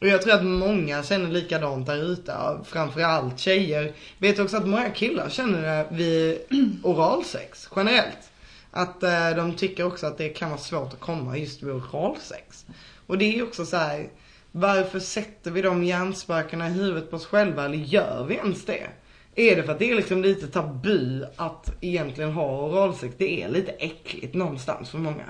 [0.00, 3.92] Och jag tror att många känner likadant där ute, framförallt tjejer.
[4.18, 6.38] Vet också att många killar känner det vid
[6.82, 8.30] oralsex generellt.
[8.70, 12.66] Att eh, de tycker också att det kan vara svårt att komma just vid oralsex.
[13.06, 14.08] Och det är också så här.
[14.52, 18.86] Varför sätter vi de hjärnspökena i huvudet på oss själva eller gör vi ens det?
[19.34, 23.14] Är det för att det är liksom lite tabu att egentligen ha oralsex?
[23.18, 25.24] Det är lite äckligt någonstans för många.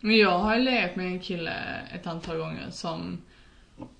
[0.00, 1.52] Men jag har legat med en kille
[1.94, 3.22] ett antal gånger som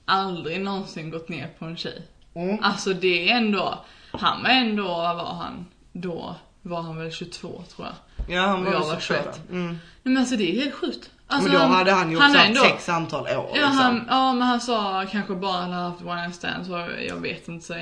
[0.04, 2.02] aldrig någonsin gått ner på en tjej.
[2.34, 2.58] Mm.
[2.62, 6.34] Alltså det är ändå, han var ändå, vad var han då?
[6.62, 7.96] Var han väl 22 tror jag.
[8.36, 9.22] Ja han var Och jag var så klar.
[9.22, 9.50] 21.
[9.50, 9.66] Mm.
[9.66, 11.10] Nej men alltså det är helt sjukt.
[11.28, 13.76] Alltså, men då hade han ju också har haft ändå- sex antal år Ja, liksom.
[13.78, 17.16] han, ja men han sa kanske bara han hade haft one night stand så jag
[17.16, 17.72] vet inte så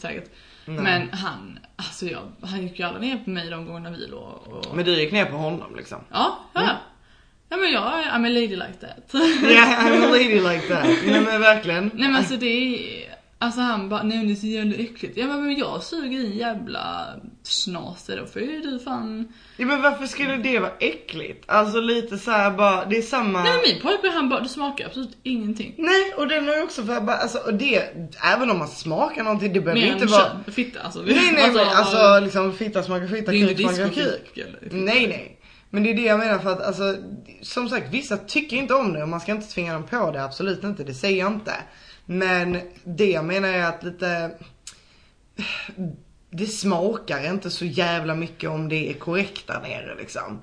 [0.00, 0.30] säkert.
[0.64, 0.78] Nej.
[0.82, 4.48] Men han, alltså jag, han gick ju aldrig ner på mig de gångerna vi låg
[4.48, 4.76] och...
[4.76, 5.98] Men du gick ner på honom liksom?
[6.10, 6.60] Ja, ja.
[6.60, 6.74] Mm.
[7.48, 9.14] Ja men jag, I'm a lady like that.
[9.50, 10.86] Yeah, I'm a lady like that.
[11.06, 11.90] Nej men verkligen.
[11.94, 13.01] Nej men alltså det är,
[13.42, 15.16] alltså han bara, nej men det är så jävla äckligt.
[15.16, 17.06] Ja men jag suger i en jävla
[17.42, 19.32] snaser då får ju du fan.
[19.56, 21.50] Ja, men varför skulle det vara äckligt?
[21.50, 23.42] Alltså lite så här bara, det är samma...
[23.42, 25.74] Nej men min pojkvän han bara, det smakar absolut ingenting.
[25.78, 27.82] Nej, och den har ju också för bara, alltså, och det,
[28.34, 30.22] även om man smakar någonting, det behöver Mer inte vara...
[30.22, 31.02] kön, fitta alltså.
[31.02, 34.38] Nej nej men alltså liksom fitta smakar fitta, kuk smakar kuk.
[34.70, 35.38] Nej nej.
[35.70, 36.96] Men det är det jag menar för att alltså,
[37.42, 40.24] som sagt vissa tycker inte om det och man ska inte tvinga dem på det,
[40.24, 41.52] absolut inte, det säger jag inte.
[42.06, 44.30] Men det jag menar är att lite,
[46.30, 50.40] det smakar inte så jävla mycket om det är korrekt där nere liksom.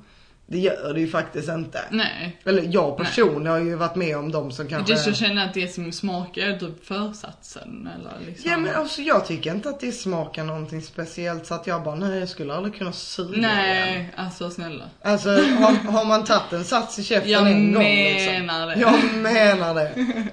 [0.52, 1.80] Det gör det ju faktiskt inte.
[1.90, 2.40] Nej.
[2.46, 4.94] Eller jag personligen har ju varit med om de som kanske...
[4.94, 8.52] Just jag känner att det som smakar är typ försatsen eller liksom.
[8.52, 11.96] Ja men alltså jag tycker inte att det smakar någonting speciellt så att jag bara
[11.96, 13.42] nej jag skulle aldrig kunna suga igen.
[13.42, 14.84] Nej, alltså snälla.
[15.02, 18.34] Alltså har, har man tagit en sats i käften Jag en gång liksom.
[18.34, 18.80] menar det.
[18.80, 19.92] Jag menar det.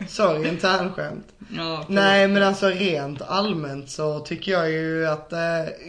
[0.08, 1.26] Sorry, internskämt.
[1.56, 1.84] Ja.
[1.88, 5.38] Nej men alltså rent allmänt så tycker jag ju att, eh,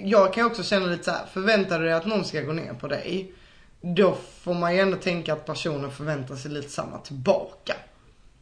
[0.04, 2.74] jag kan också känna lite så här, förväntar du dig att någon ska gå ner
[2.74, 3.32] på dig,
[3.82, 7.74] då får man ju ändå tänka att personen förväntar sig lite samma tillbaka.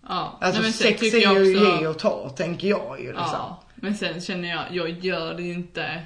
[0.07, 0.37] Ja.
[0.41, 3.25] Alltså Nej, men sen sex är ju också- ge och ta, tänker jag ju liksom.
[3.31, 6.01] Ja, men sen känner jag, jag gör det ju inte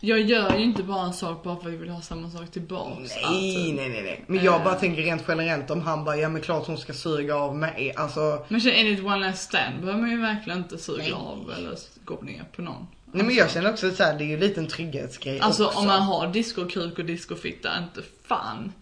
[0.00, 2.50] Jag gör ju inte bara en sak bara för att jag vill ha samma sak
[2.50, 3.74] tillbaks Nej, alltid.
[3.74, 4.24] nej, nej, nej.
[4.26, 4.64] Men jag Eh.
[4.64, 7.92] bara tänker rent generellt om han bara, ja men klart hon ska suga av mig.
[7.96, 11.12] Alltså, Men enligt one night stand behöver man ju verkligen inte suga Nej.
[11.12, 12.86] av eller gå ner på någon.
[13.12, 15.78] Nej men jag känner också så här, det är ju lite en trygghetsgrej Alltså också.
[15.78, 18.72] om man har discokuk och discofitta, inte fan.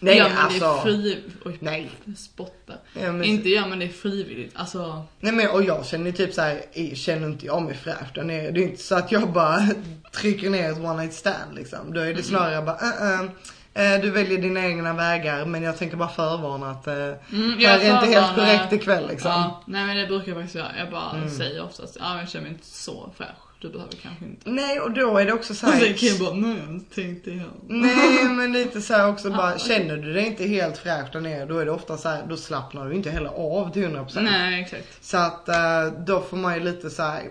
[0.00, 0.74] Nej, gör man alltså.
[0.74, 1.22] det fri...
[1.44, 1.90] Oj, Nej.
[2.16, 2.72] spotta.
[2.92, 5.04] Ja, men- Inte gör man det frivilligt, alltså.
[5.20, 8.14] Nej men och jag känner ju typ så här, i- känner inte jag mig fräsch
[8.14, 8.50] där nere.
[8.50, 9.68] Det är inte så att jag bara
[10.12, 11.92] trycker ner ett one night stand liksom.
[11.92, 15.96] Då är det snarare bara, uh, uh, du väljer dina egna vägar men jag tänker
[15.96, 17.20] bara förvarna att Mm,
[17.58, 19.30] jag är inte helt korrekt ikväll liksom.
[19.30, 20.72] Ja, nej men det brukar jag faktiskt göra.
[20.78, 21.30] Jag bara Mm.
[21.30, 23.28] säger oftast, ja jag känner mig inte så fräsch.
[23.60, 24.50] Du behöver kanske inte.
[24.50, 25.80] Nej och då är det också så Och här.
[25.80, 27.48] sen kan jag bara, nej jag har inte tänkt det här.
[27.68, 31.44] Nej men lite så här också bara, känner du dig inte helt fräsch där nere
[31.46, 34.20] då är det ofta så här, då slappnar du inte heller av till 100%.
[34.20, 35.04] Nej exakt.
[35.04, 37.22] Så att eh, då får man ju lite så här,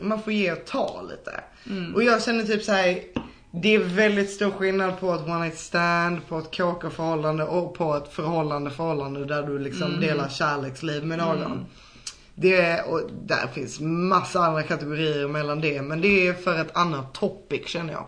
[0.00, 1.40] man får ge och ta lite.
[1.94, 3.00] Och jag känner typ så här.
[3.62, 7.96] Det är väldigt stor skillnad på ett one night stand, på ett KK-förhållande och på
[7.96, 11.66] ett förhållande förhållande där du liksom delar kärleksliv med någon.
[12.38, 16.76] Det är, och där finns massa andra kategorier mellan det men det är för ett
[16.76, 18.06] annat topic känner jag.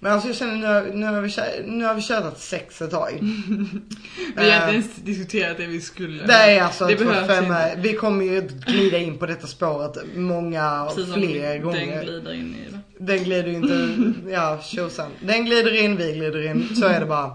[0.00, 1.32] Men alltså jag känner nu, har- nu har vi,
[1.70, 3.10] nu har vi tjatat sex ett tag.
[4.36, 6.26] Vi har inte ens diskuterat det vi skulle.
[6.26, 7.74] Nej alltså, det behövs fem, inte.
[7.76, 12.02] vi kommer ju glida in på detta spåret många Precis fler den gånger.
[12.04, 12.78] glider in i det.
[13.04, 13.88] Den glider ju inte,
[14.30, 15.10] ja tjosan.
[15.22, 16.76] Den glider in, vi glider in.
[16.76, 17.30] Så är det bara.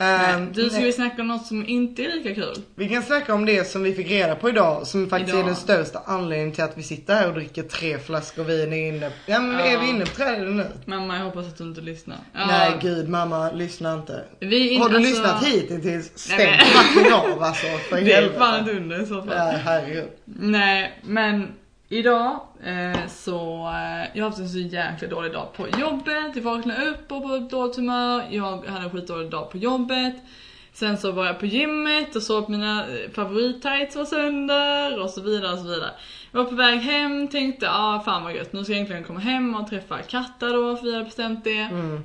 [0.00, 2.54] Nej, Ehm, du, ska vi snacka om något som inte är lika kul?
[2.74, 5.40] Vi kan snacka om det som vi fick reda på idag, som faktiskt Idag.
[5.40, 8.88] är den största anledningen till att vi sitter här och dricker tre flaskor vin är
[8.88, 9.10] inne.
[9.26, 9.80] Ja men är Ja.
[9.80, 10.66] vi inne på trädet nu?
[10.84, 12.16] Mamma, jag hoppas att du inte lyssnar.
[12.34, 14.24] Ja, Nej gud mamma, lyssna inte.
[14.40, 16.18] Vi är Har du alltså- lyssnat hittills?
[16.18, 18.76] Stäng fucking av alltså, för Det är fan helvete.
[18.78, 19.28] under i så fall.
[19.36, 20.08] Ja herregud.
[20.24, 21.48] Nej, men
[21.88, 26.36] idag eh, så, eh, jag har haft en så jäkla dålig dag på jobbet.
[26.36, 28.26] Jag vaknade upp och på ett dåligt humör.
[28.30, 30.14] Jag hade en skitdålig dag på jobbet.
[30.72, 35.10] Sen så var jag på gymmet och såg att mina eh, favorittights var sönder och
[35.10, 35.90] så vidare och så vidare.
[36.32, 39.20] Jag var på väg hem, tänkte ah fan vad gött, nu ska jag egentligen komma
[39.20, 41.58] hem och träffa Katta då för vi hade bestämt det.
[41.58, 42.02] Mm.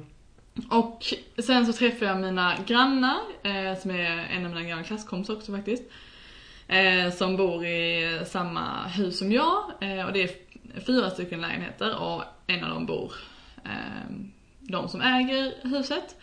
[0.69, 5.33] Och sen så träffade jag mina grannar, eh, som är en av mina gamla klasskompisar
[5.33, 5.83] också faktiskt.
[6.67, 9.63] Eh, som bor i samma hus som jag.
[9.81, 10.29] Eh, och det är
[10.85, 13.13] fyra stycken lägenheter och en av dem bor,
[13.63, 14.15] eh,
[14.59, 16.15] de som äger huset.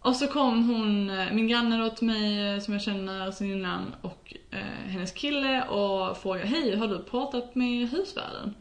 [0.00, 3.46] Och så kom hon, eh, min granne då till mig eh, som jag känner sen
[3.46, 8.54] innan och eh, hennes kille och frågade Hej, har du pratat med husvärden?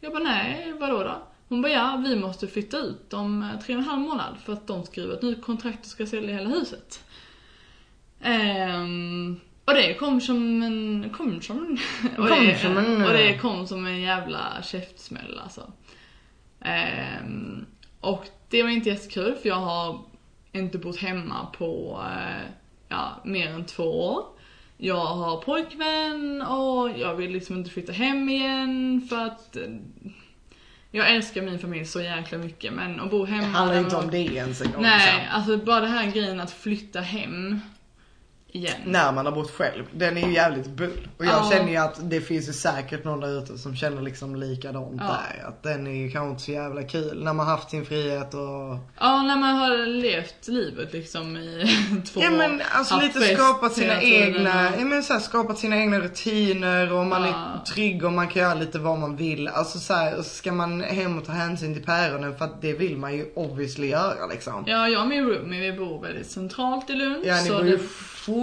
[0.00, 1.22] Jag bara nej, vadå då?
[1.48, 4.52] Hon bara ja, vi måste flytta ut om eh, tre och en halv månad för
[4.52, 7.04] att de skriver ett nytt kontrakt och ska sälja hela huset.
[8.20, 11.10] Ehm, och det kom som en...
[11.16, 11.78] Kom som en...
[12.22, 15.72] Och Kom det, som en- och det kom som en jävla käftsmäll alltså.
[16.60, 17.66] Ehm,
[18.00, 20.00] och det var inte jättekul för jag har
[20.52, 22.50] inte bott hemma på eh,
[22.88, 24.24] ja, mer än två år.
[24.76, 29.62] Jag har pojkvän och jag vill liksom inte flytta hem igen för att eh,
[30.90, 33.42] jag älskar min familj så jäkla mycket men att bo hemma...
[33.42, 34.82] Det handlar inte om det ens en gång.
[34.82, 35.36] Nej, liksom.
[35.36, 37.60] alltså bara det här grejen att flytta hem
[38.52, 38.76] igen.
[38.86, 39.84] När man har bott själv.
[39.92, 41.08] Den är ju jävligt bull.
[41.18, 41.50] Och jag Ja.
[41.52, 45.06] känner ju att det finns ju säkert någon där ute som känner liksom likadant Ja.
[45.06, 45.48] där.
[45.48, 47.24] Att den är ju kanske inte så jävla kul.
[47.24, 48.76] När man haft sin frihet och...
[49.00, 51.66] Ja, när man har levt livet liksom i
[52.12, 55.98] två Ja men alltså lite skapat sina egna, ja men så här, skapat sina egna
[55.98, 57.28] rutiner och man Ja.
[57.28, 59.48] är trygg och man kan göra lite vad man vill.
[59.48, 62.62] Alltså så här, och så ska man hem och ta hänsyn till päronen för att
[62.62, 64.64] det vill man ju obviously göra liksom.
[64.66, 67.24] Ja, jag och min roomie vi bor väldigt centralt i Lund.
[67.26, 67.82] Ja ni så bor ju det-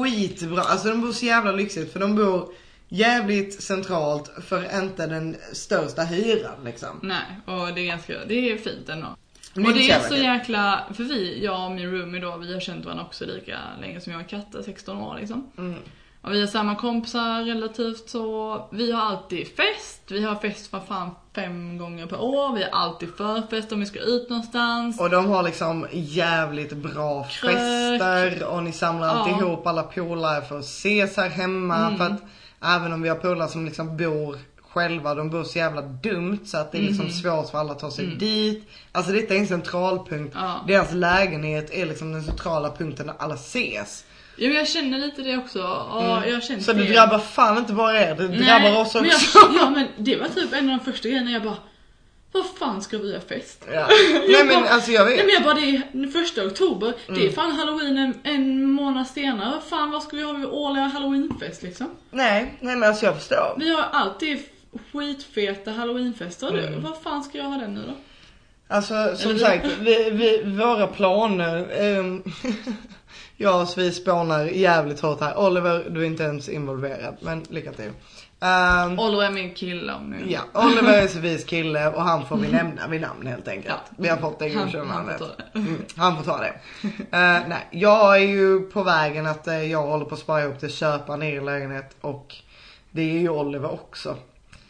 [0.04, 2.54] skitbra, alltså de bor så jävla lyxigt för de bor
[2.90, 7.00] jävligt centralt för inte den största hyran liksom.
[7.02, 9.16] Nej, och det är ganska, det är fint ändå.
[9.54, 12.60] Men och det är så jäkla, för vi, jag och min roomie då, vi har
[12.60, 15.52] känt varandra också lika länge som jag och Katta, 16 år liksom.
[15.58, 15.80] Mm.
[16.22, 20.80] Och vi är samma kompisar relativt så, vi har alltid fest, vi har fest för
[20.80, 25.00] fan fem gånger per år, vi har alltid förfest om vi ska ut någonstans.
[25.00, 27.52] Och de har liksom jävligt bra Krök.
[27.54, 29.38] fester och ni samlar alltid Ja.
[29.38, 29.48] Mm.
[29.50, 31.98] ihop alla polare för att ses här hemma.
[31.98, 32.22] För att
[32.76, 34.38] även om vi har polare som liksom bor
[34.70, 37.14] själva, de bor så jävla dumt så att det är liksom Mhm.
[37.14, 38.18] svårt för alla att ta sig Mm.
[38.18, 38.70] dit.
[38.92, 40.36] Alltså detta är en centralpunkt.
[40.40, 40.60] Ja.
[40.68, 44.06] Deras lägenhet är liksom den centrala punkten där alla ses.
[44.40, 45.60] Men jag känner lite det också.
[45.64, 46.62] Och jag har känt Mm.
[46.64, 46.94] Så det det.
[46.94, 49.40] drabbar fan inte bara er, det Nej, drabbar oss men också.
[49.40, 51.58] Jag, ja men det var typ en av de första grejerna jag bara
[52.32, 53.66] Vad fan ska vi ha fest?
[53.74, 53.88] Ja.
[54.30, 55.26] Nej men alltså jag Nej vet.
[55.26, 55.62] men jag bara det
[56.08, 57.28] är första oktober, det Mm.
[57.28, 59.54] är fan halloween en, en månad senare.
[59.70, 61.88] Fan vad ska vi ha vid årliga halloweenfest liksom?
[62.12, 63.56] Nej, nej men alltså jag förstår.
[63.58, 64.40] Vi har alltid
[64.94, 66.58] skitfeta halloweenfester.
[66.58, 66.84] Mm.
[66.84, 67.94] Vad fan ska jag ha den nu då?
[68.76, 71.68] Alltså som Eller- sagt, vi, vi, våra planer.
[71.82, 72.24] ehm,
[73.42, 75.38] jag och vi spånar jävligt hårt här.
[75.38, 77.92] Oliver, du är inte ens involverad, men lycka till.
[78.42, 80.26] Um, Oliver är min kille om nu.
[80.28, 83.76] ja, Oliver är Sofies kille och han får vi nämna vid namn helt enkelt.
[83.90, 83.96] Ja.
[83.98, 85.20] Vi har fått det godkännandet.
[85.20, 85.60] han får ta det.
[85.60, 86.54] Mm, han får ta det.
[87.18, 90.60] Eh, nej, jag är ju på vägen att eh, jag håller på att spara ihop
[90.60, 92.36] till att köpa en egen lägenhet och
[92.92, 94.18] det är ju Oliver också.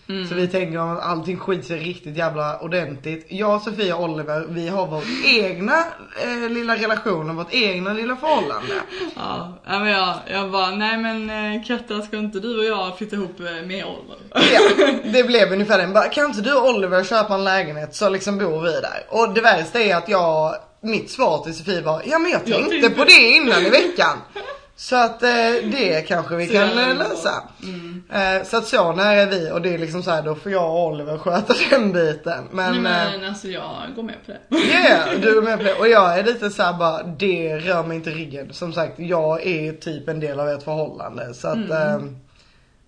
[0.09, 0.27] Mm.
[0.27, 3.25] Så vi tänker att allting skiter sig riktigt jävla ordentligt.
[3.29, 5.77] Jag, Sofia och Oliver, vi har vår egna
[6.23, 8.73] eh, lilla relation och vårt egna lilla förhållande.
[9.15, 13.15] Ja, men jag, jag bara, nej men eh, Katta ska inte du och jag flytta
[13.15, 14.17] ihop eh, med Oliver?
[14.53, 15.93] Ja, det blev ungefär den.
[15.93, 19.05] Bara, Kan inte du och Oliver köpa en lägenhet så liksom bor vi där.
[19.09, 22.55] Och det värsta är att jag, mitt svar till Sofie var, ja men jag Jag
[22.57, 24.17] tänkte tänkte- på det innan i veckan.
[24.79, 25.29] Så att eh,
[25.71, 27.43] det kanske vi kan eh, lösa.
[27.63, 28.03] Mm.
[28.13, 30.51] Eh, så att så nära är vi och det är liksom så här, då får
[30.51, 32.47] jag och Oliver sköta den biten.
[32.51, 34.57] Men, nej eh, men alltså jag går med på det.
[34.57, 35.73] Yeah, du är med på det.
[35.79, 38.53] Och jag är lite såhär bara, det rör mig inte ryggen.
[38.53, 41.33] Som sagt, jag är typ en del av ett förhållande.
[41.33, 41.71] Så att, Mm.
[41.71, 42.17] ehm,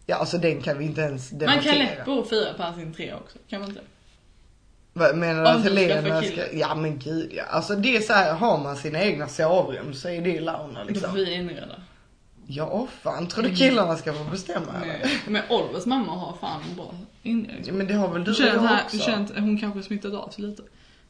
[0.05, 1.55] ja alltså den kan vi inte ens debattera.
[1.55, 3.81] Man kan lätt bo fyra på sin tre också, kan man inte?
[4.93, 7.43] Vad Menar du att Helena ska, ja men gud ja.
[7.49, 10.85] Alltså det är så här, har man sina egna sovrum så är det launa Då
[10.85, 11.15] får liksom.
[11.15, 11.75] vi inreda.
[12.47, 14.99] Ja fan, tror du killarna ska få bestämma eller?
[15.03, 17.63] Nej, Men Olivers mamma har fan bra inredning.
[17.67, 19.11] Ja, men det har väl du och jag här, också.
[19.11, 20.63] att hon kanske smittat av sig lite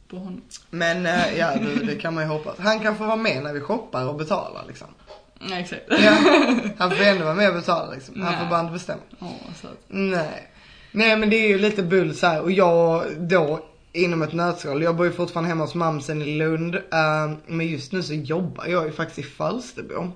[0.08, 0.42] på honom.
[0.70, 2.58] Men eh, ja, det, det kan man ju hoppas.
[2.58, 4.88] Han kan få vara med när vi shoppar och betalar liksom.
[5.40, 5.82] Nej exakt.
[5.88, 6.16] Ja,
[6.78, 8.22] han får ändå vara med och betala liksom.
[8.22, 8.40] Han Nej.
[8.42, 9.02] får bara inte bestämma.
[9.20, 9.28] Åh
[9.60, 9.78] söt.
[9.88, 10.48] Nej.
[10.92, 12.40] Nej men det är ju lite bull så här.
[12.40, 13.60] och jag då
[13.92, 14.82] inom ett nötskal.
[14.82, 16.74] Jag bor ju fortfarande hemma hos mamsen i Lund.
[16.74, 20.12] eh, men just nu så jobbar jag ju faktiskt i Falsterbo.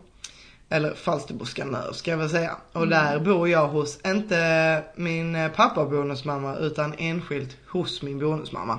[0.68, 2.56] Eller Falsterbo Skanör ska jag väl säga.
[2.72, 8.78] Och där bor jag hos, inte min eh, pappa bonusmamma utan enskilt hos min bonusmamma.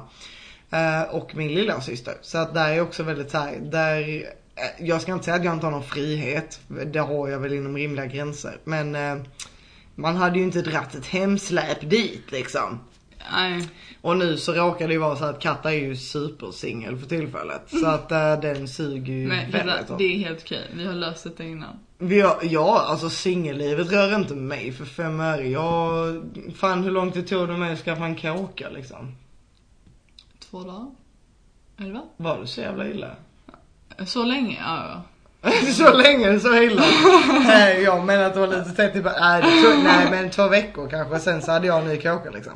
[0.70, 2.16] Eh, och min lilla syster.
[2.22, 4.24] Så att där är också väldigt så här, där,
[4.80, 6.60] jag ska inte säga att jag inte har någon frihet.
[6.86, 8.58] Det har jag väl inom rimliga gränser.
[8.64, 8.98] Men
[9.96, 12.80] man hade ju inte dratt ett hemsläp dit liksom.
[13.32, 13.70] Nej.
[14.02, 17.62] Och nu så råkar det ju vara så att Katta är ju supersingel för tillfället.
[17.70, 20.72] Så att eh, den suger ju Men väldigt det är helt okej.
[20.74, 21.80] Vi har löst det innan.
[21.98, 25.48] Vi har, ja, alltså singellivet rör inte mig för fem öre.
[25.48, 26.24] Jag,
[26.56, 29.16] fan hur långt det tog det mig att skaffa en kåka liksom?
[30.40, 30.92] Två dagar?
[31.78, 32.04] Eller va?
[32.18, 33.12] Var det så jävla illa?
[34.06, 34.58] Så länge?
[34.60, 35.02] Ja, ja.
[35.78, 36.84] så länge, så illa.
[37.46, 38.94] Nej, jag menar att det var lite tätt.
[38.94, 41.20] Typ, nej, två, nej men två veckor kanske.
[41.20, 42.54] Sen så hade jag en ny kåka liksom.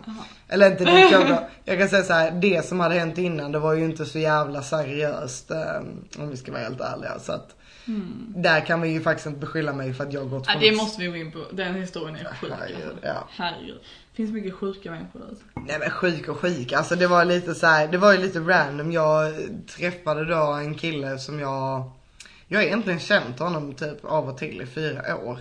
[0.49, 1.43] Eller inte ny kåka.
[1.65, 4.19] Jag kan säga så här, det som hade hänt innan det var ju inte så
[4.19, 5.51] jävla seriöst.
[5.51, 5.57] eh,
[6.19, 7.19] om vi ska vara helt ärliga.
[7.19, 7.55] Så att
[8.35, 10.71] där kan vi ju faktiskt inte beskylla mig för att jag gått Ja, från det
[10.75, 11.39] måste vi gå in på.
[11.51, 13.07] Den historien är sjuk Herregud, alltså.
[13.07, 13.27] ja.
[13.37, 13.77] Herregud.
[14.11, 15.43] Det finns mycket sjuka människor alltså.
[15.67, 16.71] Nej men sjuk och sjuk.
[16.73, 18.91] Alltså det var lite så här, det var ju lite random.
[18.91, 19.33] Jag
[19.77, 21.91] träffade då en kille som jag,
[22.51, 25.39] jag har egentligen känt honom typ av och till i fyra år.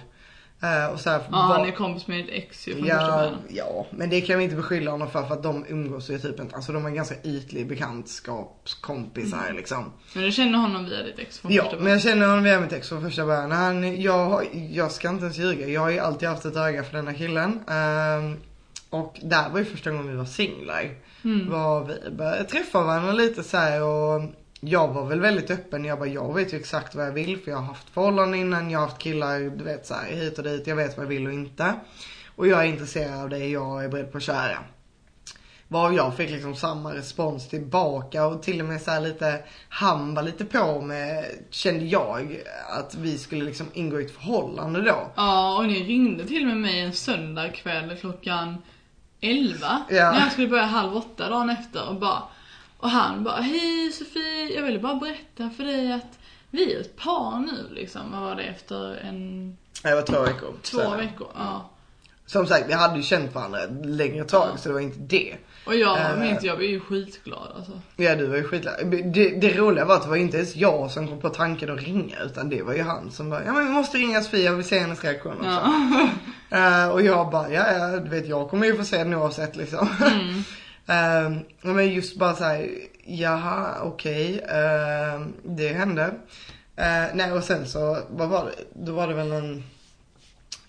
[0.63, 2.97] Eh, och så här, Ja, var- han är kompis med ditt ex ju från första
[3.01, 3.37] Ja, början.
[3.49, 6.41] ja, men det kan vi inte beskylla honom för för att de umgås ju typ
[6.41, 9.93] inte, alltså de är ganska ytlig bekantskapskompisar liksom.
[10.15, 11.93] Men du känner honom via ditt ex från Ja, första men början?
[11.99, 13.51] jag känner honom via mitt ex från första början.
[13.53, 16.85] Han, jag, har- jag ska inte ens ljuga, jag har ju alltid haft ett öga
[16.85, 17.61] för denna killen.
[17.69, 18.37] Ehm,
[18.91, 20.91] och där var ju första gången vi var singlar.
[21.25, 21.51] Mm.
[21.51, 24.23] Var vi började träffa varandra lite så här och
[24.61, 25.85] jag var väl väldigt öppen.
[25.85, 28.71] Jag bara, jag vet ju exakt vad jag vill för jag har haft förhållanden innan,
[28.71, 30.67] jag har haft killar, du vet så här, hit och dit.
[30.67, 31.75] Jag vet vad jag vill och inte.
[32.37, 34.59] Och jag är intresserad av det, jag är beredd på att köra.
[35.69, 40.23] Var jag fick liksom samma respons tillbaka och till och med så lite, han var
[40.23, 42.41] lite på med, kände jag,
[42.79, 45.11] att vi skulle liksom ingå i ett förhållande då.
[45.17, 48.63] Ja, och ni ringde till och med mig en söndagkväll klockan
[49.21, 49.83] 11.
[49.91, 50.13] Ja.
[50.13, 52.23] När jag skulle börja halv åtta dagen efter och bara
[52.81, 56.19] Och han bara, hej Sofie, jag ville bara berätta för dig att
[56.51, 58.01] vi är ett par nu liksom.
[58.13, 60.55] Vad var det efter en, Det var två veckor.
[60.63, 60.97] två senare.
[60.97, 61.29] veckor?
[61.39, 61.71] Ja.
[62.27, 64.57] Som sagt, vi hade ju känt varandra ett längre tag Ja.
[64.57, 65.37] så det var inte det.
[65.67, 66.17] Och jag Eh.
[66.21, 67.73] minns, jag blev ju skitglad alltså.
[67.97, 68.71] Ja du var ju skitla...
[69.05, 71.81] Det, det roliga var att det var inte ens jag som kom på tanken att
[71.83, 74.53] ringa utan det var ju han som bara, ja men vi måste ringa Sofia, jag
[74.53, 75.63] vill se hennes reaktion också.
[76.51, 76.85] Ja.
[76.85, 79.57] Eh, och jag bara, ja ja du vet jag kommer ju få se den oavsett
[79.57, 79.89] liksom.
[80.13, 80.43] Mm.
[80.91, 81.31] Eh,
[81.63, 82.71] men just bara såhär,
[83.05, 86.15] jaha okej, eh, det hände.
[86.77, 88.85] Eh, nej och sen så, vad var det?
[88.85, 89.65] Då var det väl en,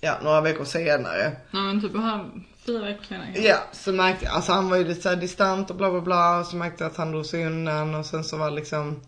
[0.02, 1.32] ja några veckor senare.
[1.52, 2.30] Ja men typ här,
[2.66, 3.32] fyra veckor senare.
[3.36, 6.40] Ja, så märkte jag, alltså han var ju lite såhär distant och bla bla bla.
[6.40, 9.00] Och så märkte jag att han drog sig undan och sen så var liksom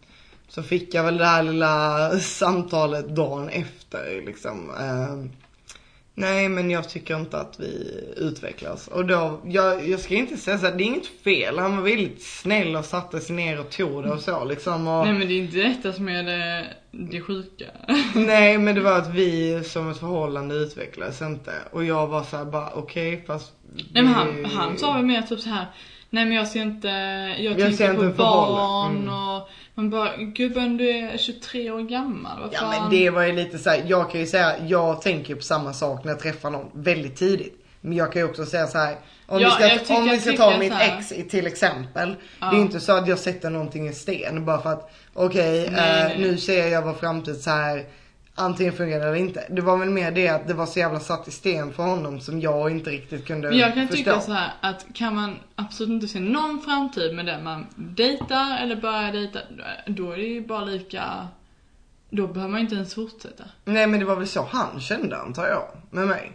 [0.48, 4.70] Så fick jag väl det här lilla samtalet dagen efter liksom.
[4.80, 5.43] Eh,
[6.16, 8.88] nej men jag tycker inte att vi utvecklas.
[8.88, 11.60] Och då, jag, jag ska inte säga så här, det är inget fel.
[11.60, 14.88] Han var väldigt snäll och satte sig ner och tog det och så liksom.
[14.88, 17.66] Och, Nej men det är inte detta som är det, det sjuka.
[18.16, 21.52] Nej men det var att vi som ett förhållande utvecklades inte.
[21.72, 23.54] Och jag var så här bara okej fast
[23.92, 25.68] Nej men han, han sa väl mer typ så här.
[26.14, 26.88] Nej men jag ser inte,
[27.40, 28.98] jag, Jag tänker på inte barn.
[28.98, 29.10] Mm.
[29.14, 32.70] och man bara, gubben du är 23 år gammal, vad Ja fan.
[32.82, 35.74] men det var ju lite så här, jag kan ju säga, jag tänker på samma
[35.74, 37.66] sak när jag träffar någon väldigt tidigt.
[37.82, 38.96] Men jag kan ju också säga så här.
[39.28, 42.16] Om Ja, vi ska, tycker- om vi ska ta mitt ex till exempel.
[42.40, 42.50] Ja.
[42.52, 46.12] Det är inte så att jag sätter någonting i sten bara för att okej, Nej,
[46.14, 47.84] eh, nu ser jag vår framtid så här.
[48.36, 49.48] Antingen fungerar det eller inte.
[49.50, 52.20] Det var väl mer det att det var så jävla satt i sten för honom
[52.20, 53.98] som jag inte riktigt kunde Men jag kan förstå.
[53.98, 58.58] tycka så här att kan man absolut inte se någon framtid med den man dejtar
[58.62, 59.40] eller börjar dejta,
[59.88, 61.28] då är det ju bara lika,
[62.10, 63.44] då behöver man inte ens fortsätta.
[63.66, 66.32] Nej men det var väl så han kände antar jag, med mig.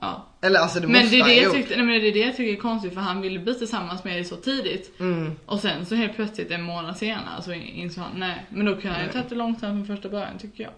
[0.00, 0.26] Ja.
[0.40, 2.18] Eller alltså det Men måste det är det, jag tyckte, nej, men det är det
[2.18, 5.00] jag tycker är konstigt för han ville bli tillsammans med dig så tidigt.
[5.00, 5.32] Mm.
[5.46, 8.46] Och sen så helt plötsligt en månad senare så insåg han, nej.
[8.50, 10.72] Men då kan han ju tagit det långsamt från första början tycker jag.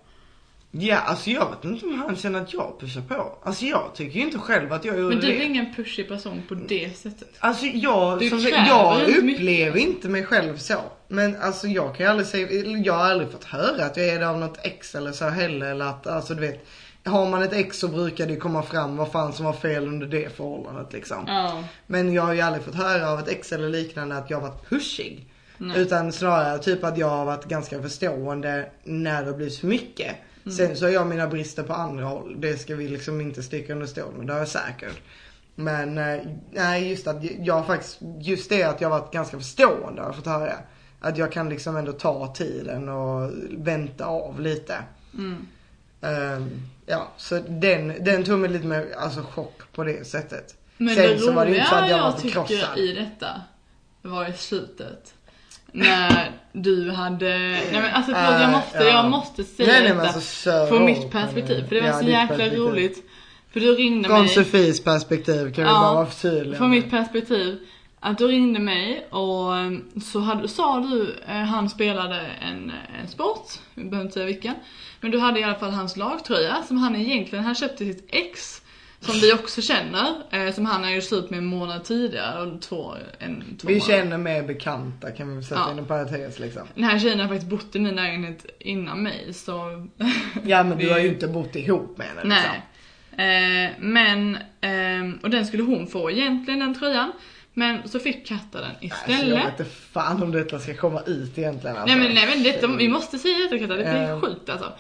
[0.73, 3.39] Ja, alltså jag vet inte om han känner att jag pushar på.
[3.43, 5.43] Alltså jag tycker ju inte själv att jag gjorde Men du det.
[5.43, 7.29] är ingen pushig person på det sättet.
[7.39, 9.87] Alltså jag, som jag mycket, upplever alltså.
[9.87, 10.81] inte mig själv så.
[11.09, 14.19] Men alltså jag kan ju aldrig säga, jag har aldrig fått höra att jag är
[14.19, 15.67] det av något ex eller så heller.
[15.67, 16.67] Eller att, alltså du vet.
[17.05, 20.07] Har man ett ex så brukar det komma fram vad fan som var fel under
[20.07, 21.25] det förhållandet liksom.
[21.27, 21.65] Ja.
[21.87, 24.49] Men jag har ju aldrig fått höra av ett ex eller liknande att jag har
[24.49, 25.27] varit pushig.
[25.59, 25.81] Nej.
[25.81, 30.17] Utan snarare typ att jag har varit ganska förstående när det blir för mycket.
[30.45, 32.37] Sen så har jag mina brister på andra håll.
[32.41, 34.27] Det ska vi liksom inte sticka under stol med.
[34.27, 35.01] Det har jag säkert.
[35.55, 40.09] Men eh, nej just att jag faktiskt, just det att jag varit ganska förstående har
[40.09, 40.55] jag fått höra.
[41.01, 44.77] Att jag kan liksom ändå ta tiden och vänta av lite.
[45.15, 45.47] Mm.
[46.01, 50.55] Ehm, ja, så den, den tog mig lite mer, alltså chock på det sättet.
[50.77, 52.45] Men Sen det så var det ju roliga inte så att jag var jag tycker
[52.45, 52.79] förkrossad.
[52.79, 53.41] i detta
[54.03, 55.15] var i slutet.
[55.73, 58.85] När du hade, nej men alltså förlåt, jag måste, ja.
[58.85, 61.69] jag måste säga Nej, nej, detta alltså, från mitt perspektiv.
[61.69, 62.59] För det var Ja, så jäkla perspektiv.
[62.59, 63.05] roligt.
[63.53, 64.29] För du ringde Från mig.
[64.29, 66.59] Sofies perspektiv kan vi Ja, bara vara förtydliga.
[66.59, 67.59] Från mitt perspektiv.
[68.01, 73.09] Att du ringde mig och um, så hade, sa du, eh, han spelade en, en
[73.09, 74.55] sport, vi behöver inte säga vilken.
[75.01, 78.09] Men du hade i alla fall hans lagtröja som han egentligen hade köpt till sitt
[78.09, 78.63] ex.
[79.01, 82.63] Som vi också känner, eh, som han har ju slut med en månad tidigare och
[82.63, 85.73] två, en, två Vi känner mer bekanta kan vi väl sätta Ja.
[85.73, 86.63] inom parentes liksom.
[86.75, 89.87] Den här tjejen har faktiskt bott i min lägenhet innan mig så
[90.45, 92.51] Ja men du har ju inte bott ihop med henne liksom.
[93.17, 93.67] Nej.
[93.67, 97.13] Eh, men, ehm, och den skulle hon få egentligen den tröjan.
[97.55, 99.39] Men så fick Katta den Alltså, jag istället.
[99.45, 101.97] vet inte fan om detta ska komma ut egentligen alltså.
[101.97, 104.21] nej men, nej men detta, vi måste säga detta Katta, det blir Ehm.
[104.21, 104.73] sjukt alltså.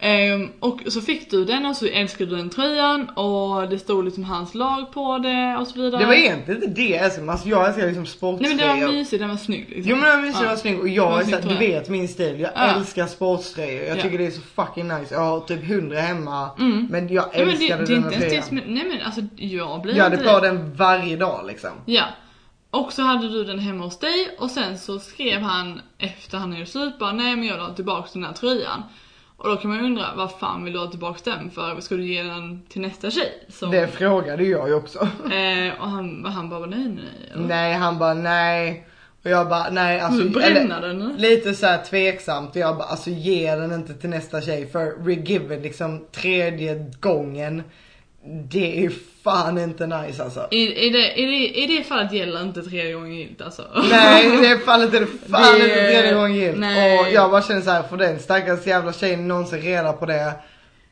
[0.00, 4.04] Ehm, och så fick du den och så älskade du den tröjan och det stod
[4.04, 6.00] liksom hans lag på det och så vidare.
[6.00, 8.56] Det var egentligen inte det jag älskar, alltså jag älskar liksom Nej sporttröjor.
[8.56, 9.90] men det var mysigt, den var snygg liksom.
[9.90, 10.48] Jo men den var mysig, den Ja.
[10.50, 12.40] var snygg och jag är snygg såhär, du vet min stil.
[12.40, 12.60] Jag Ja.
[12.76, 13.82] älskar sportströjor.
[13.84, 14.02] Jag Ja.
[14.02, 15.14] tycker det är så fucking nice.
[15.14, 16.50] Jag har typ hundra hemma.
[16.58, 16.86] Mm.
[16.90, 18.42] Men jag Nej, men det, älskade den här tröjan.
[18.42, 21.70] som, nej men alltså jag blir Jag hade på den varje dag liksom.
[21.86, 22.04] Ja.
[22.70, 26.48] Och så hade du den hemma hos dig och sen så skrev han efter han
[26.50, 28.82] hade gjort slut bara nej men jag vill ha tillbaka den här tröjan.
[29.38, 31.80] Och då kan man ju undra vad fan vill du ha tillbaka den för?
[31.80, 33.46] Ska du ge den till nästa tjej?
[33.48, 34.98] Så, Det frågade jag ju också.
[35.32, 37.30] eh, och han, han bara nej nej.
[37.34, 37.46] eller?
[37.46, 38.86] nej han bara nej.
[39.24, 40.22] Och jag bara nej alltså.
[40.22, 41.14] Du bränna den?
[41.18, 45.04] Lite så här tveksamt och jag bara alltså ge den inte till nästa tjej för
[45.04, 47.62] regive liksom tredje gången.
[48.24, 48.90] Det är
[49.24, 50.48] fan inte nice alltså.
[50.50, 53.62] I, i, det, i, det, I det fallet gäller inte tredje gången gillt alltså.
[53.90, 56.58] Nej i det fallet är det fan Det- inte tredje gången gillt.
[56.58, 56.98] nej.
[57.00, 60.32] Och jag bara känner så här, för den stackars jävla tjejen någonsin reda på det.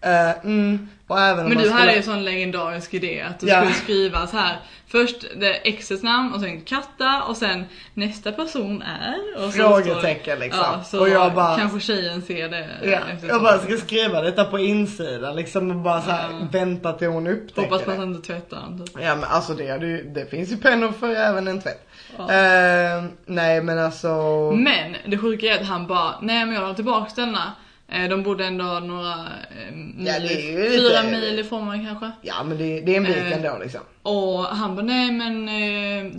[0.00, 1.70] Eh, mm, Men du skulle...
[1.70, 3.56] hade ju en sån legendarisk idé att du Ja.
[3.60, 4.56] skulle skriva så här.
[4.88, 9.44] Först det exets namn och sen katta och sen nästa person är.
[9.44, 10.62] Och Frågetecken, det- liksom.
[10.72, 12.68] Ja, så Och jag bara- kanske tjejen ser det.
[13.12, 16.46] Efter jag bara ska skriva detta på insidan liksom och bara så här, Ja.
[16.52, 18.02] vänta till hon upptäcker Hoppas på att det.
[18.02, 18.96] han inte tvättar den typ.
[19.02, 21.88] Ja men alltså det, ju- det finns ju pennor för även en tvätt.
[22.18, 22.22] Ja.
[22.32, 24.08] Eh, nej men alltså.
[24.56, 27.52] Men det sjuka är att han bara, nej men jag har tillbaks denna.
[27.88, 32.10] Eh, De bodde ändå några eh, mil, Ja, ju fyra lite- mil ifrån mig kanske.
[32.22, 33.32] Ja men det, det är en bit Eh.
[33.32, 33.80] ändå liksom.
[34.02, 35.46] Och han bara, nej men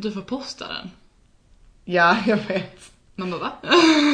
[0.01, 0.91] du får posta den.
[1.85, 2.91] Ja jag vet.
[3.19, 3.51] Man bara va?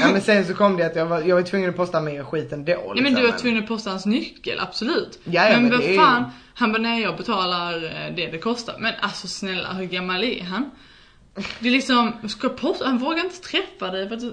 [0.02, 2.24] Ja men sen så kom det att jag var, jag var tvungen att posta mer
[2.24, 2.94] skit ändå liksom.
[2.96, 5.20] Nej men du var tvungen att posta hans nyckel, absolut.
[5.24, 7.80] Ja, ja, men men vad det är fan, han bara nej jag betalar
[8.16, 8.76] det det kostar.
[8.80, 10.72] Men alltså snälla hur gammal är han?
[11.60, 14.24] Det är liksom, ska posta, han vågar inte träffa dig för att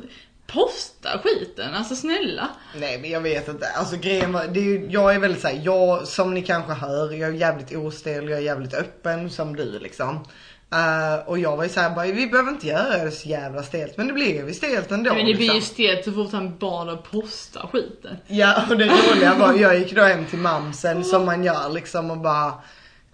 [0.53, 2.49] posta skiten, alltså snälla.
[2.77, 5.61] Nej men jag vet inte, alltså grejen var, det är ju, jag är väldigt såhär,
[5.65, 9.79] jag som ni kanske hör, jag är jävligt ostel, jag är jävligt öppen som du
[9.79, 10.25] liksom.
[10.73, 13.97] Eh, och jag var ju såhär bara, vi behöver inte göra det så jävla stelt,
[13.97, 15.15] men det blev ju stelt ändå.
[15.15, 15.75] men det blir ju liksom.
[15.75, 18.17] stelt så fort han bad att posta skiten.
[18.27, 22.11] Ja och det roliga var, jag gick då hem till mamsen som man gör liksom
[22.11, 22.53] och bara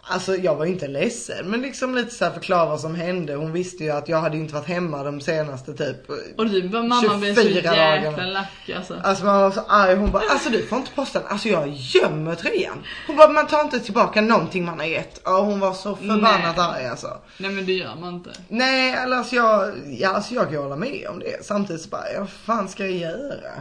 [0.08, 3.34] Alltså jag var ju inte ledsen men liksom lite så här förklara vad som hände.
[3.34, 6.82] Hon visste ju att jag hade inte varit hemma de senaste typ Och du bara
[6.82, 8.26] mamma blev så 24 jäkla dagarna.
[8.26, 9.00] lack alltså.
[9.04, 11.68] Alltså man var så arg, hon bara alltså du får inte posta den, alltså jag
[11.68, 12.78] gömmer tröjan.
[13.06, 15.18] Hon bara man tar inte tillbaka någonting man har gett.
[15.18, 16.66] Och hon var så förbannat Nej.
[16.66, 17.18] arg alltså.
[17.38, 18.30] Nej men det gör man inte.
[18.48, 21.46] Nej eller alltså jag, ja, alltså jag kan hålla med om det.
[21.46, 23.52] Samtidigt så bara, vad fan ska jag göra?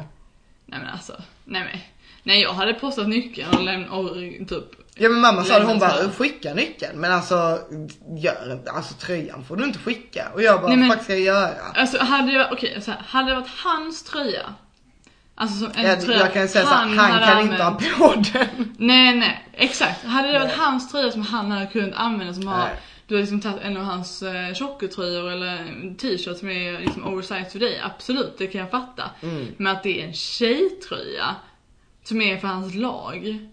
[0.65, 1.79] Nej men alltså, nej men.
[2.23, 4.15] Nej jag hade postat nyckeln och lämnat, och
[4.47, 7.59] typ Ja men mamma sa det, hon bara så skicka nyckeln men alltså
[8.17, 10.29] gör alltså tröjan får du inte skicka.
[10.33, 11.49] Och jag bara, Nej, men- vad ska jag göra?
[11.75, 14.53] Alltså hade det, okej så här, hade det varit hans tröja.
[15.35, 17.97] Alltså som en Jag, tröja jag kan säga han, han hade kan inte ha använt-
[17.97, 18.75] på den.
[18.77, 20.03] Nej nej, exakt.
[20.05, 20.57] Hade det varit Nej.
[20.57, 22.75] hans tröja som han hade kunnat använda som har, Nej.
[23.07, 25.57] du har liksom tagit en av hans eh, tjockertröjor eller
[25.97, 29.03] t-shirt som är liksom oversized för dig, absolut det kan jag fatta.
[29.21, 29.47] Mm.
[29.57, 31.35] Men att det är en tjejtröja
[32.03, 33.47] som är för hans lag.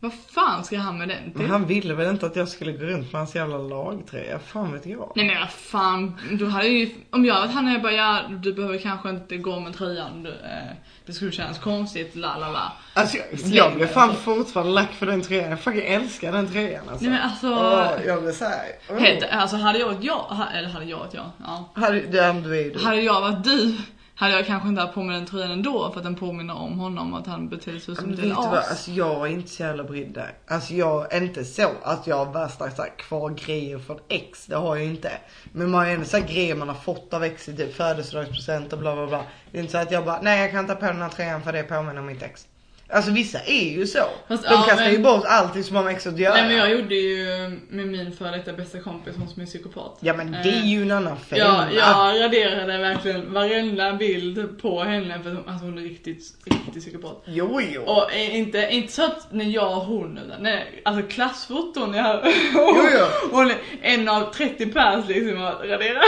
[0.00, 1.46] Vad fan ska han med den Men till?
[1.46, 4.86] han ville väl inte att jag skulle gå runt med hans jävla lagtröja, fan vet
[4.86, 5.12] jag.
[5.16, 8.20] Nej men vad fan, du hade ju, om jag varit han hade jag bara ja,
[8.42, 10.74] du behöver kanske inte gå med tröjan, du, eh,
[11.06, 12.72] det skulle kännas konstigt, la la la.
[12.94, 16.88] Alltså jag, jag blev fan fortfarande lack för den tröjan, jag fucking älskar den tröjan
[16.88, 17.04] alltså.
[17.04, 18.98] Nej men alltså, Åh, jag blev såhär, oh.
[18.98, 21.72] helt, alltså hade jag varit jag, eller hade jag varit jag, ja.
[21.74, 22.78] Hade, du är ju du.
[22.78, 23.76] Hade jag varit du,
[24.18, 26.78] hade jag kanske inte haft på mig den tröjan ändå för att den påminner om
[26.78, 28.70] honom att han beter sig som du vad, as.
[28.70, 30.34] alltså jag är inte så jävla brydd där.
[30.46, 34.46] Alltså jag är inte så att jag har värsta så här, kvar grejer från ex,
[34.46, 35.12] det har jag inte.
[35.52, 37.74] Men man har ju ändå så här grejer man har fått av ex i typ
[37.74, 39.22] födelsedagspresent och bla bla bla.
[39.50, 41.42] Det är inte så att jag bara, nej jag kan ta på den här tröjan
[41.42, 42.46] för det påminner om mitt ex.
[42.90, 43.98] Alltså vissa är ju så.
[44.28, 46.34] Fast, De ja, kastar men- ju bort allting som har med exet att göra.
[46.34, 47.24] Nej men jag gjorde ju
[47.68, 49.98] med min före detta bästa kompis, hon som är psykopat.
[50.00, 51.66] Ja men det är ju en annan femma.
[51.72, 56.22] Ja, jag raderade verkligen varenda bild på henne för att hon, alltså hon är riktigt,
[56.44, 57.22] riktigt psykopat.
[57.26, 57.82] Jo jo.
[57.82, 62.20] Och eh, inte, inte så att när jag och hon, utan nej, alltså klassfoton jag
[62.54, 63.04] Jo, jo.
[63.36, 66.00] Hon är en av 30 pers liksom att radera.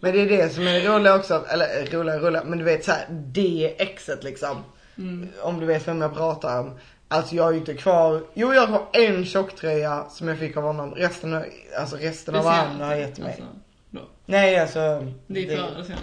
[0.00, 2.84] Men det är det som är det roliga också, eller roliga roliga, men du vet
[2.84, 4.56] så här, det exet liksom.
[4.98, 5.28] Mm.
[5.42, 6.78] Om du vet vem jag pratar om.
[7.08, 10.62] Alltså jag har ju inte kvar, jo jag har en tjocktröja som jag fick av
[10.62, 10.94] honom.
[10.94, 11.44] Resten,
[11.78, 13.28] alltså resten av han har gett mig.
[13.30, 13.44] Alltså,
[13.90, 14.00] då.
[14.26, 15.12] Nej alltså.
[15.26, 15.96] Det är det senaste.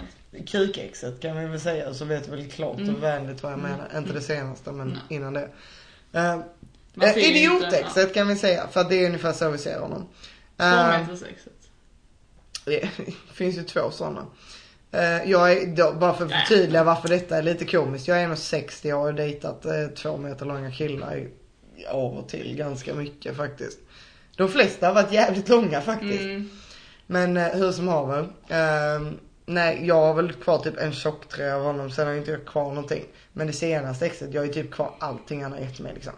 [0.46, 2.94] Krukexet kan vi väl säga så vet vi väl klart Mm.
[2.94, 3.88] och vänligt vad jag menar.
[3.96, 4.98] Inte det senaste men Nej.
[5.08, 5.48] innan det.
[6.14, 6.40] Uh,
[7.00, 10.08] ser ju inte- Idiotexet kan vi säga för det är ungefär så vi ser honom.
[10.56, 11.52] Två Eh, meters exet.
[12.64, 12.88] det
[13.32, 14.26] finns ju två sådana.
[14.92, 18.08] Eh, jag är, då, bara för att förtydliga varför detta är lite komiskt.
[18.08, 21.28] Jag är 1,60 och har dejtat eh, två meter långa killar
[21.90, 23.78] av och till ganska mycket faktiskt.
[24.36, 26.24] De flesta har varit jävligt långa faktiskt.
[26.24, 26.50] Mm.
[27.06, 28.20] Men eh, hur som haver.
[28.48, 29.12] Eh,
[29.46, 31.90] nej, jag har väl kvar typ en tjocktröja av honom.
[31.90, 33.04] Sen har jag inte jag kvar någonting.
[33.32, 36.12] Men det senaste exet, jag har ju typ kvar allting han har gett mig liksom.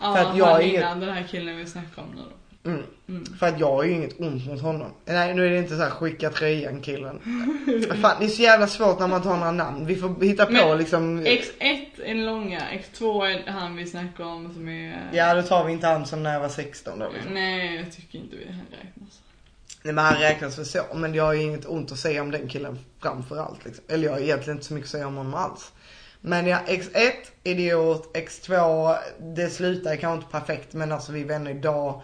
[0.00, 2.36] Ja, För att jag han är innan den här killen vi snackade om nu då.
[2.64, 2.82] Mm.
[3.08, 3.24] Mm.
[3.38, 4.90] För att jag har ju inget ont mot honom.
[5.04, 7.20] Nej nu är det inte så här skicka tröjan killen.
[8.02, 9.86] Fan det är så jävla svårt när man tar några namn.
[9.86, 11.20] Vi får hitta på Men, liksom.
[11.20, 15.10] X1 är långa, X2 är han vi snackade om som är...
[15.12, 17.34] Ja då tar vi inte han som när jag var 16 då liksom.
[17.34, 19.20] Nej, jag tycker inte vi han räknas.
[19.82, 20.82] Nej men han räknas väl så.
[20.94, 23.84] Men jag har ju inget ont att säga om den killen framför allt liksom.
[23.88, 25.72] Eller jag har egentligen inte så mycket att säga om honom alls.
[26.20, 27.10] Men ja, X1,
[27.42, 32.02] idiot, X2, det slutar kanske inte perfekt men alltså vi är vänner idag.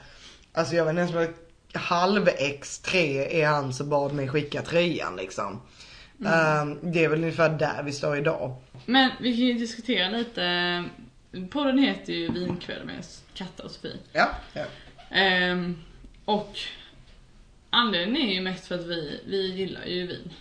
[0.52, 2.96] Alltså jag vet inte ens vad halv X3
[3.30, 5.60] är han som bad mig skicka tröjan liksom.
[6.26, 8.56] Ehm, det är väl ungefär där vi står idag.
[8.86, 10.84] Men vi kan ju diskutera lite.
[11.50, 13.96] Podden heter ju Vinkväll med Katta och Sofie.
[14.12, 14.28] Ja.
[14.52, 14.64] ja.
[15.10, 15.82] Ehm,
[16.24, 16.58] och
[17.70, 20.32] anledningen är ju mest för att vi, vi gillar ju vin.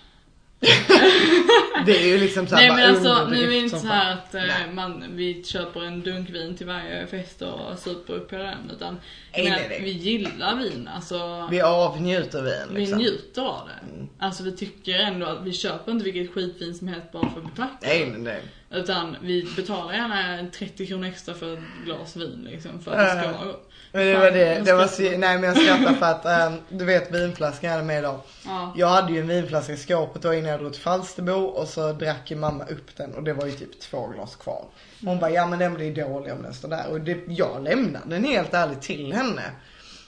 [1.85, 4.15] Det är ju liksom såhär Nej men alltså nu är det inte som så här
[4.15, 4.17] fan.
[4.17, 4.73] att eh, Nej.
[4.73, 8.71] man, vi köper en dunk vin till varje fest och super upp hela den.
[8.75, 8.99] Utan
[9.33, 9.81] Nej, nej, nej.
[9.83, 10.89] vi gillar vin.
[10.95, 12.97] Alltså, Vi avnjuter vin vi liksom.
[12.97, 14.07] njuter av det.
[14.25, 17.49] Alltså vi tycker ändå att vi köper inte vilket skitsvin som helst bara för att
[17.55, 18.41] betrakta Nej nej nej.
[18.71, 23.21] Utan vi betalar gärna 30 kronor extra för ett glas vin liksom för att det
[23.21, 23.55] ska vara
[23.91, 26.85] Men det var det, det var så, nej men jag skrattar för att ehm, du
[26.85, 28.19] vet vinflaskan jag hade med idag.
[28.45, 28.73] Ja.
[28.75, 31.93] Jag hade ju en vinflaska i skåpet då innan jag drog till Falsterbo och så
[31.93, 34.65] drack ju mamma upp den och det var ju typ två glas kvar.
[35.05, 36.87] Hon bara, ja men den blir dålig om den står där.
[36.91, 39.43] Och det, jag lämnade den helt ärligt till henne.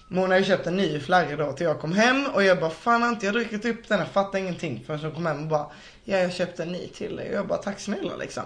[0.07, 2.59] Men hon har ju köpt en ny flagga då till jag kom hem och jag
[2.59, 3.99] bara, fan har inte jag druckit upp den?
[3.99, 5.65] Jag fattar ingenting förrän hon kom hem och bara,
[6.03, 7.29] ja jag köpte en ny till dig.
[7.29, 8.43] Och jag bara, tack snälla liksom.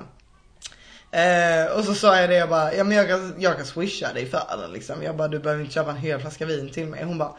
[1.15, 4.13] Eh, och så sa jag det, jag bara, ja men jag kan, jag kan swisha
[4.13, 5.03] dig för den liksom.
[5.03, 7.03] Jag bara, du behöver inte köpa en hel flaska vin till mig.
[7.03, 7.31] Hon bara,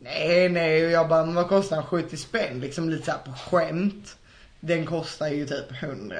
[0.00, 0.86] nej nej.
[0.86, 1.84] Och jag bara, men vad kostar den?
[1.86, 2.60] 70 spänn?
[2.60, 4.16] Liksom lite såhär på skämt.
[4.60, 6.16] Den kostar ju typ 100.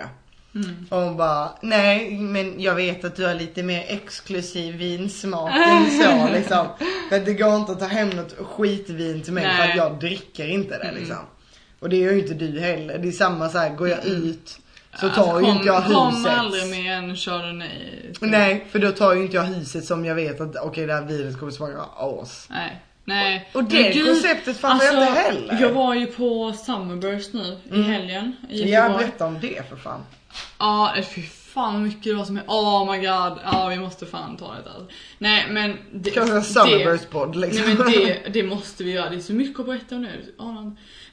[0.54, 0.86] Mm.
[0.90, 5.90] Och hon bara, nej men jag vet att du har lite mer exklusiv vinsmak än
[5.90, 6.66] så liksom.
[7.08, 9.70] För att det går inte att ta hem något skitvin till mig för Nej.
[9.70, 10.94] att jag dricker inte det Mm.
[10.96, 11.16] liksom.
[11.80, 12.98] Och det gör ju inte du heller.
[12.98, 14.58] Det är samma så här, går jag ut
[15.00, 16.32] så tar Alltså, ju kom, inte jag Kom huset.
[16.38, 18.12] aldrig med en chardonnay.
[18.20, 21.02] Nej, för då tar ju inte jag huset som jag vet att okej det här
[21.02, 22.46] vinet kommer smaka as.
[22.50, 22.82] Nej.
[23.04, 23.50] Nej.
[23.54, 25.58] Och det Men gud, konceptet fattar jag inte heller.
[25.60, 27.84] Jag var ju på Summerburst nu i Mm.
[27.92, 29.04] helgen i Ja, Göteborg.
[29.04, 30.00] berätta om det för fan.
[30.58, 31.22] Ja, fy
[31.52, 34.54] fan vad mycket det var som är, oh my god, ja vi måste fan ta
[34.54, 34.86] det alltså.
[35.18, 37.66] Nej men det, Kanske en Summerburst-podd liksom.
[37.66, 40.34] Nej men det, det måste vi göra, det är så mycket att berätta om nu.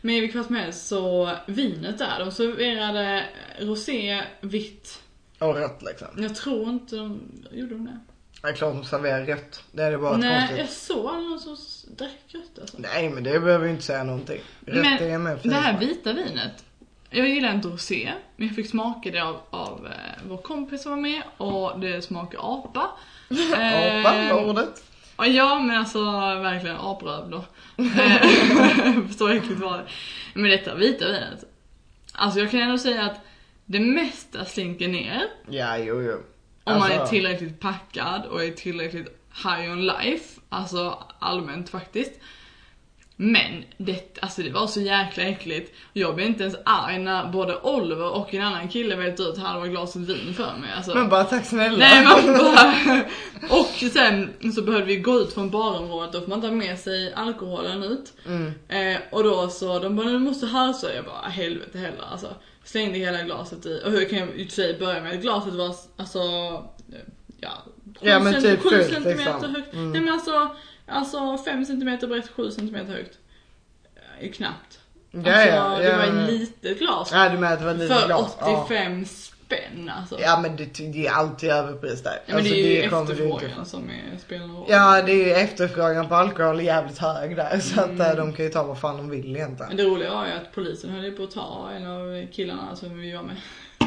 [0.02, 3.26] Men i vilket fall som helst så, vinet där, de serverade
[3.60, 5.02] rosé, vitt.
[5.40, 6.08] Och rött liksom.
[6.18, 7.22] Jag tror inte de,
[7.52, 8.00] gjorde de det?
[8.42, 9.64] Det är klart de serverar rött.
[9.72, 10.58] Det är det bara Nej, konstigt.
[10.58, 11.58] jag såg aldrig någon som
[11.98, 12.78] drack rött alltså.
[12.80, 14.42] Nej men det behöver ju inte säga någonting.
[14.66, 16.66] Rött Men är med det här vita vinet,
[17.10, 20.92] jag gillar inte rosé, men jag fick smaka det av, av eh, vår kompis som
[20.92, 22.92] var med och det smakar apa.
[23.58, 24.84] Eh, Apa var ordet.
[25.18, 26.04] Ja, Ja men alltså
[26.42, 27.44] verkligen apröv då.
[27.84, 29.86] Eh, Så äckligt var det.
[30.34, 31.44] Men detta vita vinet.
[32.14, 33.20] Alltså jag kan ändå säga att
[33.66, 35.22] det mesta slinker ner.
[35.50, 36.18] Ja jo jo.
[36.64, 39.08] Om man är Alltså, tillräckligt packad och är tillräckligt
[39.44, 40.40] high on life.
[40.50, 42.12] Alltså allmänt faktiskt.
[43.22, 45.76] Men det, alltså det var så jäkla äckligt.
[45.94, 49.68] Jag blev inte ens arg när både Oliver och en annan kille välte ut halva
[49.68, 50.70] glaset vin för mig.
[50.76, 50.96] Alltså.
[50.96, 51.78] Men bara tack snälla.
[51.78, 52.74] Nej man bara...
[53.50, 57.14] Och sen så behövde vi gå ut från barområdet, då får man ta med sig
[57.14, 58.14] alkoholen ut.
[58.26, 58.54] Mm.
[58.68, 62.36] Eh, och då så, de bara du måste halsa, jag bara helvete heller alltså.
[62.64, 65.76] Slängde hela glaset i, och hur kan jag i och börja med att glaset var
[65.98, 66.20] alltså,
[67.40, 67.52] ja,
[68.02, 69.56] sju Ja, men typ fullt, centimeter liksom.
[69.56, 69.74] högt.
[69.74, 69.92] Mm.
[69.92, 70.56] Nej men alltså,
[70.92, 73.18] alltså 5 centimeter brett, 7 centimeter högt.
[74.22, 74.80] Eh, Knappt.
[75.12, 76.24] Ja, Alltså ja, det ja, var ja.
[76.24, 77.10] ett litet glas.
[77.14, 78.38] Ja du menar att det var lite för glas?
[78.66, 80.20] 85 spänn alltså.
[80.22, 80.40] Ja.
[80.42, 82.20] men det, det är alltid överpris där.
[82.26, 84.66] Ja, men det är ju inte efterfrågan som är, spelar roll.
[84.70, 88.02] Ja det är ju efterfrågan på alkohol är jävligt hög där så att Mm.
[88.02, 89.68] eh, de kan ju ta vad fan de vill egentligen.
[89.68, 92.98] Men det roliga var ju att polisen höll på att ta en av killarna som
[93.00, 93.36] vi var med.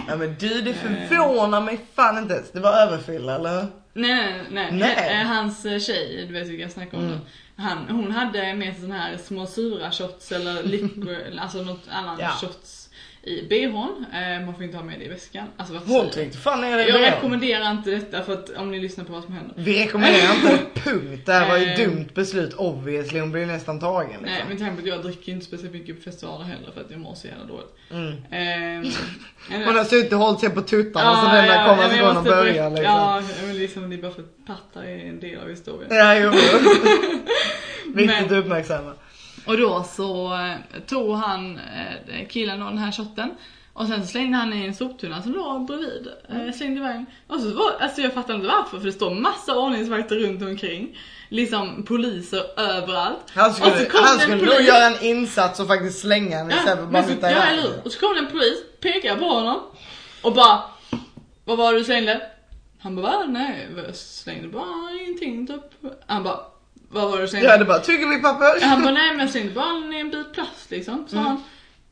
[0.09, 0.75] Ja men du det
[1.09, 2.51] förvånar mig fan inte ens.
[2.53, 3.67] Det var överfylla eller?
[3.95, 4.95] Nej, nej, nej.
[4.97, 5.25] Nej.
[5.25, 7.19] Hans eh, tjej, du vet vilka jag snackar om Mm.
[7.57, 12.19] Han, hon hade med sig sån här små sura shots eller liquor, alltså något annat
[12.21, 12.29] Ja.
[12.41, 12.91] shots
[13.25, 14.07] i bhn.
[14.13, 15.47] Eh, man får inte ha med det i väskan.
[15.57, 17.01] Alltså varför Hon tryckte fan ner det jag?
[17.01, 19.55] I rekommenderar inte detta för att om ni lyssnar på vad som händer.
[19.59, 21.23] Vi rekommenderar inte punkt.
[21.27, 21.85] Det här var ju ett Eh.
[21.89, 23.21] dumt beslut obviously.
[23.21, 24.25] Hon blir nästan tagen liksom.
[24.25, 26.91] Nej men tänk på att jag dricker inte speciellt mycket på festivaler heller för att
[26.91, 27.75] jag mår så jävla dåligt.
[27.91, 28.13] Mm.
[29.51, 31.83] Eh, Hon har suttit och hållit sig på tuttarna Ja, så den där ja, kommer
[31.83, 32.85] ja, sekund och börjar liksom.
[32.85, 35.91] Ja, men liksom det är bara för att pattar är en del av historien.
[35.91, 36.31] Ja, jo.
[37.95, 38.93] Viktigt att uppmärksamma.
[39.47, 43.31] Och då så eh, tog han eh, killen då den här shotten
[43.75, 46.09] och sen så slängde han i en soptunna som låg bredvid.
[46.29, 47.05] Eh, slängde iväg.
[47.29, 50.99] Och så var, alltså jag fattar inte varför för det står massa ordningsvakter runt omkring.
[51.29, 53.19] Liksom poliser överallt.
[53.35, 54.69] Han Och skulle, så kom han skulle nog polis.
[54.69, 57.71] göra en insats och faktiskt slänga den istället för bara skjuta ja, eller.
[57.85, 59.61] Och så kom det en polis, pekade på honom
[60.23, 60.63] och bara
[61.45, 62.23] Vad var det du slängde?
[62.79, 63.25] Han bara "Va?
[63.29, 65.93] nej, jag slängde bara ingenting typ.
[66.07, 66.41] Han bara
[66.93, 67.49] Vad var det du slängde?
[67.49, 68.61] Ja det bara tyggummi-papper.
[68.67, 71.43] Han bara nej men jag slängde bara en bit plast liksom, sa han.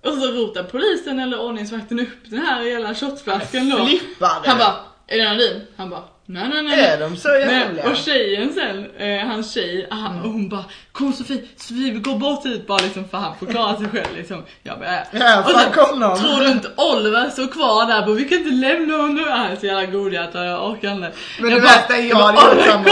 [0.05, 3.87] Och så rotar polisen eller ordningsvakten upp den här jävla shotflaskan då.
[3.87, 4.49] Flippade.
[4.49, 4.77] Han bara,
[5.07, 5.63] är den din?
[5.77, 6.81] Han bara, nej nej nej.
[6.81, 7.85] Är de så jävliga?
[7.85, 11.99] Nej, och tjejen sen, eh, hans tjej, han, och hon bara Kom Sofie, Sofie vi
[12.01, 14.45] går bort hit bara liksom för han får klara sig själv liksom.
[14.63, 15.03] Jag bara, äh.
[15.13, 15.45] Ja,
[15.79, 16.19] och honom.
[16.19, 19.25] tror du inte Oliver står kvar där bara, vi kan inte lämna honom.
[19.31, 21.13] Han är så jävla godhjärtad, jag orkar inte.
[21.41, 22.85] Men Jag det värsta är jag bara, hade gjort "Oliver, samma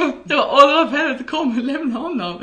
[0.00, 2.40] kom." Jag bara, Oliver för helvete kom och lämna honom.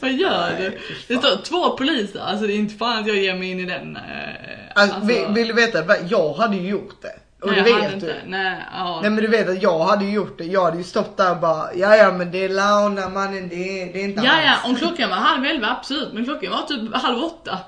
[0.00, 0.70] Vad gör Nej,
[1.08, 1.14] du?
[1.14, 3.64] Det står två poliser, alltså det är inte fan att jag ger mig in i
[3.64, 3.96] den.
[3.96, 4.02] eh,
[4.74, 5.78] Alltså, vill, vill du veta?
[6.08, 7.08] Jag hade ju gjort det.
[7.44, 7.94] Och nej, det vet du.
[7.94, 8.16] inte.
[8.26, 8.98] Nej, ja.
[9.02, 10.44] Nej men du vet att jag hade ju gjort det.
[10.44, 13.82] Jag hade ju stått där och bara ja ja men det är Launa mannen det
[13.82, 14.64] är, det är inte Ja, ja, hans.
[14.64, 16.12] om klockan var halv elva, absolut.
[16.12, 17.58] Men klockan var typ halv åtta.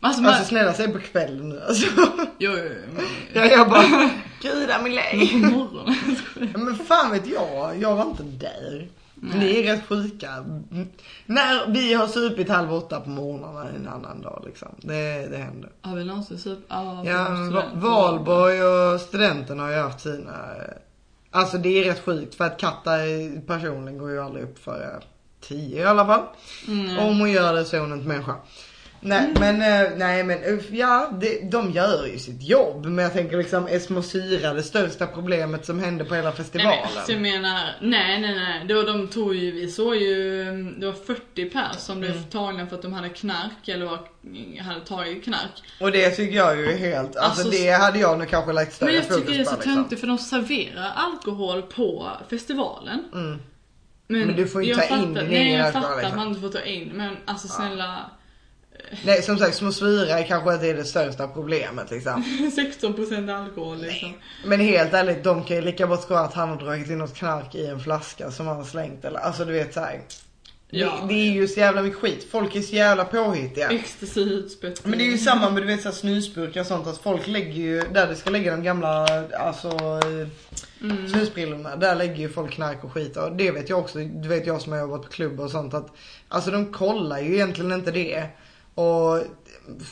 [0.00, 1.86] Alltså, man, Alltså snälla säg på kvällen nu alltså.
[1.96, 2.06] jo,
[2.38, 2.52] jo,
[2.96, 3.02] jo.
[3.32, 4.10] Ja, jag bara
[4.42, 5.02] gud Amelie.
[6.52, 8.88] Ja, men fan vet jag, jag var inte där.
[9.34, 10.30] Ni är rätt sjuka.
[10.32, 10.88] Mm.
[11.26, 14.68] När vi har supit halv åtta på morgnarna en annan dag liksom.
[14.80, 15.70] Det, det händer.
[15.80, 16.58] Har vi någonsin sup?
[16.68, 17.62] Ja, Ja.
[17.74, 20.32] Valborg och studenterna har ju haft sina...
[20.56, 20.72] eh,
[21.30, 22.90] Alltså det är rätt sjukt för att Katta
[23.46, 25.00] personligen går ju aldrig upp för
[25.40, 26.22] tio i alla fall.
[26.68, 26.98] Mm.
[26.98, 28.34] Om hon gör det så är hon inte människa.
[29.00, 32.86] Nej men, eh, nej men uff, ja det, de gör ju sitt jobb.
[32.86, 36.36] Men jag tänker liksom är små syra det största problemet som hände på hela Nej,
[36.36, 36.78] festivalen?
[36.94, 38.64] men, så jag menar, nej nej nej.
[38.68, 42.24] Då, de tog ju, vi såg ju, mm, det var 40 pers som blev Mm.
[42.24, 43.98] tagna för att de hade knark eller var,
[44.62, 45.62] hade tagit knark.
[45.80, 48.72] Och det tycker jag ju är helt, alltså, Alltså, det hade jag nog kanske lagt
[48.72, 49.74] större Men jag fokus tycker det är så på liksom.
[49.74, 53.04] töntigt för de serverar alkohol på festivalen.
[53.14, 53.38] Mm.
[54.08, 56.16] Men du får jag ta in fattar, din Nej egen jag alkohol, fattar att liksom.
[56.18, 58.10] man inte får ta in men alltså snälla
[59.04, 62.22] Nej som sagt små syra kanske inte är det största problemet liksom.
[62.82, 64.12] 16% alkohol liksom.
[64.44, 67.54] Men helt ärligt, de kan ju lika bort att han har dragit in något knark
[67.54, 70.00] i en flaska som han har slängt eller, alltså du vet såhär.
[70.70, 70.98] Ja.
[71.02, 72.26] Det, det är ju så jävla mycket skit.
[72.30, 73.68] Folk är så jävla påhittiga.
[73.70, 74.84] Ecstasy utspätt.
[74.86, 76.86] Men det är ju samma med du vet så snusburkar och sånt.
[76.86, 79.06] Att folk lägger ju, där det ska ligga de gamla,
[79.38, 80.00] alltså
[80.80, 81.08] Mm.
[81.08, 81.76] snusbrillorna.
[81.76, 83.16] Där lägger ju folk knark och skit.
[83.16, 85.74] Och det vet jag också, du vet jag som har jobbat på klubb och sånt
[85.74, 85.88] att.
[86.28, 88.26] Alltså de kollar ju egentligen inte det.
[88.76, 89.22] Och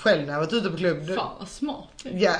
[0.02, 1.06] själv när jag varit ute på klubb.
[1.14, 1.88] Fan vad smart.
[2.02, 2.32] Ja,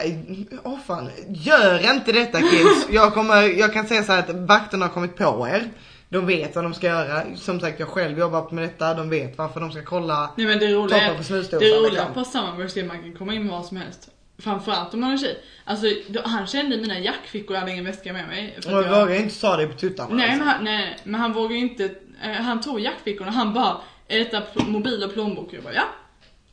[0.63, 1.11] åh fan.
[1.29, 2.87] Gör inte detta kids.
[2.91, 5.71] Jag, kommer, jag kan säga så här att vakterna har kommit på er.
[6.09, 7.23] De vet vad de ska göra.
[7.37, 8.95] Som sagt jag själv jobbat med detta.
[8.95, 10.31] De vet varför de ska kolla.
[10.37, 12.15] Nej men det roliga Toppar är, på snusdosan, det roliga liksom.
[12.15, 14.09] på Summerburst är att man kan komma in med vad som helst.
[14.39, 15.39] Framförallt om man är tjej.
[15.65, 18.59] Alltså då, han kände mina jackfickor, jag hade ingen väska med mig.
[18.67, 20.15] Och jag jag- vågar inte ta det på tuttarna.
[20.15, 20.39] Nej, liksom.
[20.39, 21.85] men han, nej, men han vågar ju inte,
[22.25, 23.77] eh, han tog jackfickorna, han bara,
[24.09, 25.49] är detta mobil och plånbok?
[25.53, 25.85] Jag bara, ja.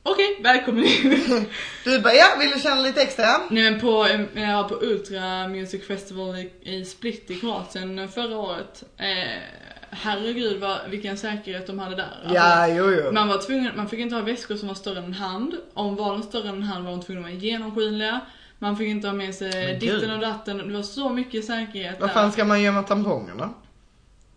[0.03, 1.45] Okej, välkommen in.
[1.83, 3.25] Du bara, ja vill du känna lite extra?
[3.49, 7.35] Nej men på, eh, när jag var på Ultra Music Festival i, i Split i
[7.35, 8.83] Kroatien förra året.
[8.97, 9.41] Eh,
[9.89, 12.19] herregud vad, vilken säkerhet de hade där.
[12.23, 13.11] Alltså, Ja, jo, jo.
[13.11, 15.55] Man var tvungen, man fick inte ha väskor som var större än en hand.
[15.73, 18.19] Om var de större än en hand var de tvungna att vara genomskinliga.
[18.59, 20.57] Man fick inte ha med sig ditten och datten.
[20.57, 22.13] Det var så mycket säkerhet Vad där.
[22.13, 23.49] fan ska man gömma tampongerna?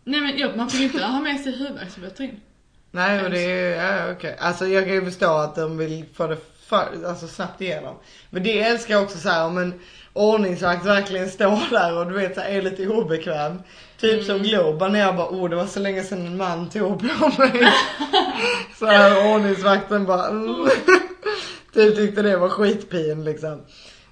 [0.04, 2.40] Nej men ja, man fick inte ha med sig huvudvärkstabletter in.
[2.95, 4.36] Nej, och det är, ja, okej.
[4.40, 6.36] Alltså jag kan ju förstå att de vill få det
[6.66, 7.97] för, alltså snabbt igenom.
[8.30, 9.80] Men det älskar jag också så här om en
[10.12, 13.62] ordningsvakt verkligen står där och du vet så här, är lite obekväm.
[14.01, 16.99] Typ som Globen när jag bara, oh det var så länge sedan en man tog
[16.99, 17.62] på mig.
[18.78, 20.68] så här ordningsvakten bara, mm.
[21.74, 23.61] Typ tyckte det var skitpin liksom.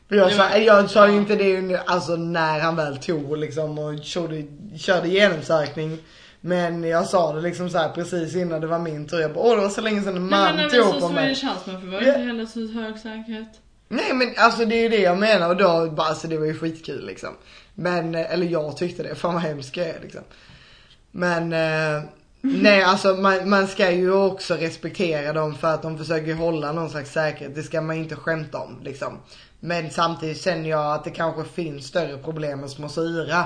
[0.08, 4.04] För jag, sa, jag sa ju inte det alltså när han väl tog liksom och
[4.04, 4.44] körde,
[4.78, 5.98] körde genomsökning.
[6.44, 9.20] Men jag sa det liksom så här precis innan det var min tur.
[9.20, 11.34] Jag bara, åh det var så länge sedan en man men tog på mig.
[11.34, 12.08] Swedish House man får vara Ja.
[12.08, 13.48] inte heller så hög säkerhet.
[13.88, 16.46] Nej men alltså det är ju det jag menar och då bara alltså det var
[16.46, 17.28] ju skitkul liksom.
[17.74, 20.20] Men, eh, eller jag tyckte det, fan vad hemskt jag är liksom.
[21.10, 22.02] Men eh,
[22.40, 26.90] nej alltså man, man ska ju också respektera dem för att de försöker hålla någon
[26.90, 27.54] slags säkerhet.
[27.54, 29.18] Det ska man inte skämta om liksom.
[29.60, 33.44] Men samtidigt känner jag att det kanske finns större problem med små syra.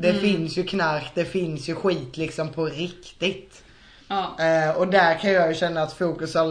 [0.00, 3.62] Det finns ju knark, det finns ju skit liksom på riktigt.
[4.08, 4.36] Ja.
[4.40, 6.46] Eh, och där kan jag ju känna att fokus har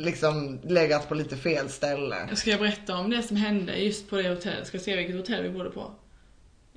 [0.00, 2.16] liksom legat på lite fel ställe.
[2.34, 4.66] Ska jag berätta om det som hände just på det hotellet?
[4.66, 5.90] Ska jag se vilket hotell vi bodde på?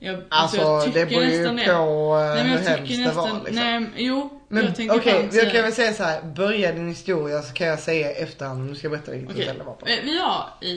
[0.01, 3.03] Jag, Alltså jag det beror ju nästan på eh, Nej men hur jag hemskt tycker
[3.09, 3.55] det var nästan, liksom.
[3.65, 6.21] nej jo, Men jag okej, fan jag kan väl säga så här.
[6.21, 9.41] börja din historia så kan jag säga efterhand om du ska berätta vilket Okej.
[9.45, 9.85] hotell det var på.
[9.85, 10.73] Eh, Vi var i,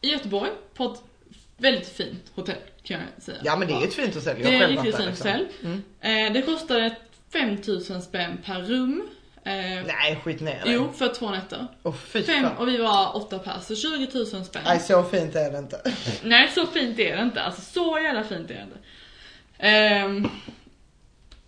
[0.00, 1.00] i Göteborg på ett
[1.56, 3.38] väldigt fint hotell kan jag säga.
[3.44, 5.30] Ja men det är ett fint hotell, jag Det är ett riktigt fint liksom.
[5.30, 5.46] hotell.
[6.00, 6.96] Eh, det kostade
[7.32, 9.08] 5000 spänn per rum.
[9.44, 9.52] Eh,
[9.86, 10.72] Nej skit ner det.
[10.72, 11.66] jo, för två nätter.
[12.06, 14.62] Fy Fem, och vi var åtta pers, så 20 000 spänn.
[14.64, 15.92] Nej så fint är det inte.
[16.22, 17.42] Nej, så fint är det inte.
[17.42, 18.78] Alltså så jävla fint är det inte.
[19.58, 20.28] Ehm,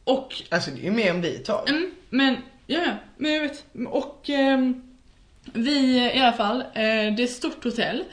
[0.04, 1.64] och, Alltså det är ju mer än vi tar.
[1.68, 2.36] mm, men,
[2.66, 3.64] ja, ja, men jag vet.
[3.88, 4.93] Och ehm,
[5.52, 8.04] vi i alla fall, eh, det är ett stort hotell.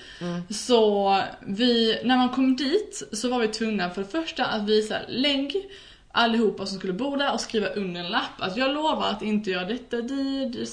[0.49, 4.95] Så vi, när man kom dit så var vi tvungna för det första att visa
[5.07, 5.69] lägg
[6.11, 9.49] allihopa som skulle bo där och skriva under en lapp att jag lovar att inte
[9.51, 10.69] göra detta, dit,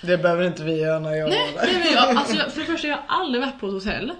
[0.00, 1.72] Det behöver inte vi göra när jag Nej, var där.
[1.72, 4.12] nej men jag, alltså, för det första jag har aldrig varit på ett hotell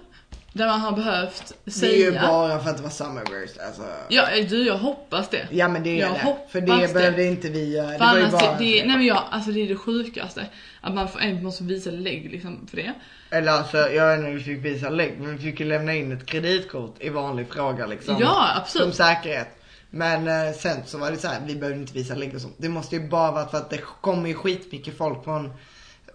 [0.52, 3.82] där man har behövt Det är ju säga bara för att det var Summerburst alltså.
[4.08, 5.48] Ja, du jag hoppas det.
[5.50, 6.18] Ja men det är Jag det.
[6.18, 6.94] hoppas För det det.
[6.94, 7.90] behövde inte vi göra.
[7.90, 8.58] Det var ju bara...
[8.58, 10.46] det, nej men jag, alltså det är det sjukaste.
[10.80, 12.92] Att man får, måste visa lägg liksom för det.
[13.30, 15.94] Eller alltså, jag vet inte om vi fick visa lägg, men vi fick ju lämna
[15.94, 18.16] in ett kreditkort i vanlig fråga liksom.
[18.20, 18.94] Ja, Som absolut.
[18.94, 19.48] säkerhet.
[19.90, 22.54] Men eh, sen så var det så här, vi behövde inte visa lägg och sånt.
[22.58, 25.52] Det måste ju bara vara för att det kommer ju skitmycket folk från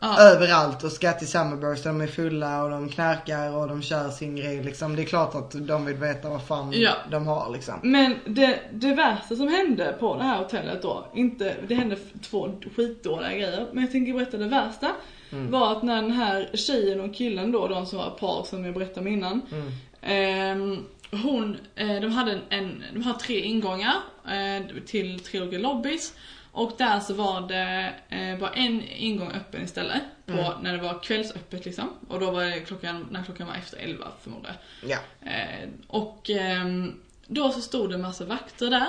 [0.04, 0.20] Ja.
[0.20, 1.84] överallt och ska till Summerburst.
[1.84, 4.95] De är fulla och de knarkar och de kör sin grej liksom.
[4.95, 6.91] Det är klart att de vill veta vad fan Ja.
[7.12, 7.74] de har liksom.
[7.84, 12.51] Men det, det värsta som hände på det här hotellet då, inte, det hände två
[12.76, 14.91] skitdåliga grejer, men jag tänker berätta det värsta.
[15.32, 15.51] Mm.
[15.51, 18.74] Var att när den här tjejen och killen då, de som var par som jag
[18.74, 19.41] berättade om innan.
[19.51, 19.72] Mm.
[20.01, 20.86] ehm,
[21.24, 23.93] hon, eh, de hade en, en, de hade tre ingångar
[24.26, 26.14] eh, till tre olika lobbys.
[26.56, 30.01] Och där så var det eh, bara en ingång öppen istället.
[30.26, 30.62] På, Mm.
[30.62, 31.89] När det var kvällsöppet liksom.
[32.08, 34.56] Och då var det klockan, när klockan var efter 11 förmodligen.
[34.88, 34.97] Ja.
[35.22, 36.93] Eh, och ehm,
[37.28, 38.88] då så stod det en massa vakter där.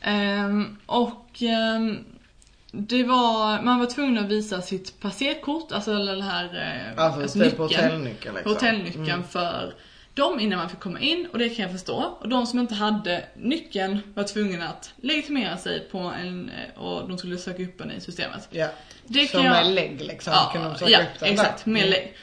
[0.00, 2.04] Ehm, och ehm,
[2.72, 6.44] det var, man var tvungen att visa sitt passerkort, alltså den här
[6.96, 8.52] eh, Alltså, typ hotellnyckeln liksom.
[8.52, 9.24] hotellnyckeln Mm.
[9.24, 9.74] för
[10.20, 11.96] dem innan man fick komma in och det kan jag förstå.
[12.20, 17.08] Och de som inte hade nyckeln var tvungna att legitimera sig på en, eh, och
[17.08, 18.48] de skulle söka upp den i systemet.
[18.50, 18.68] Ja.
[19.06, 20.32] Det Som kan jag- med lägg liksom.
[20.32, 21.72] Ja, kunde de söka ja upp den exakt, där.
[21.72, 21.90] med Mm.
[21.90, 22.14] lägg.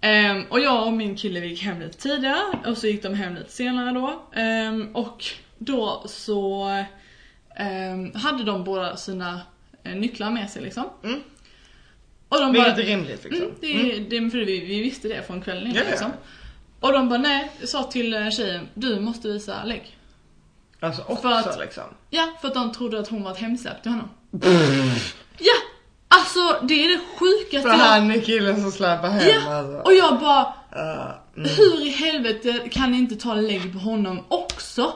[0.00, 3.34] Ehm, och jag och min kille gick hem lite tidigare och så gick de hem
[3.34, 4.22] lite senare då.
[4.40, 5.24] Ehm, och
[5.58, 6.64] då så
[7.56, 9.40] ehm, hade de båda sina
[9.84, 10.84] eh, nycklar med sig liksom.
[11.04, 11.20] Mm.
[12.28, 13.42] Och de Vilket bara, är rimligt liksom.
[13.42, 16.10] mm, det, det, för vi, vi visste det från kvällen innan Ja, ja.
[16.80, 19.96] Och de bara nej, sa till eh, tjejen, du måste visa lägg.
[20.80, 21.84] Alltså också För att- liksom.
[22.10, 24.08] Ja, för att de trodde att hon var ett hemsläpp till honom.
[25.38, 25.52] Ja!
[26.08, 29.54] Alltså det är det sjukaste För jag- han är killen som släpar hem Ja!
[29.54, 29.76] alltså.
[29.78, 31.50] Och jag bara, Uh, mm.
[31.56, 34.92] hur i helvete kan ni inte ta lägg på honom också?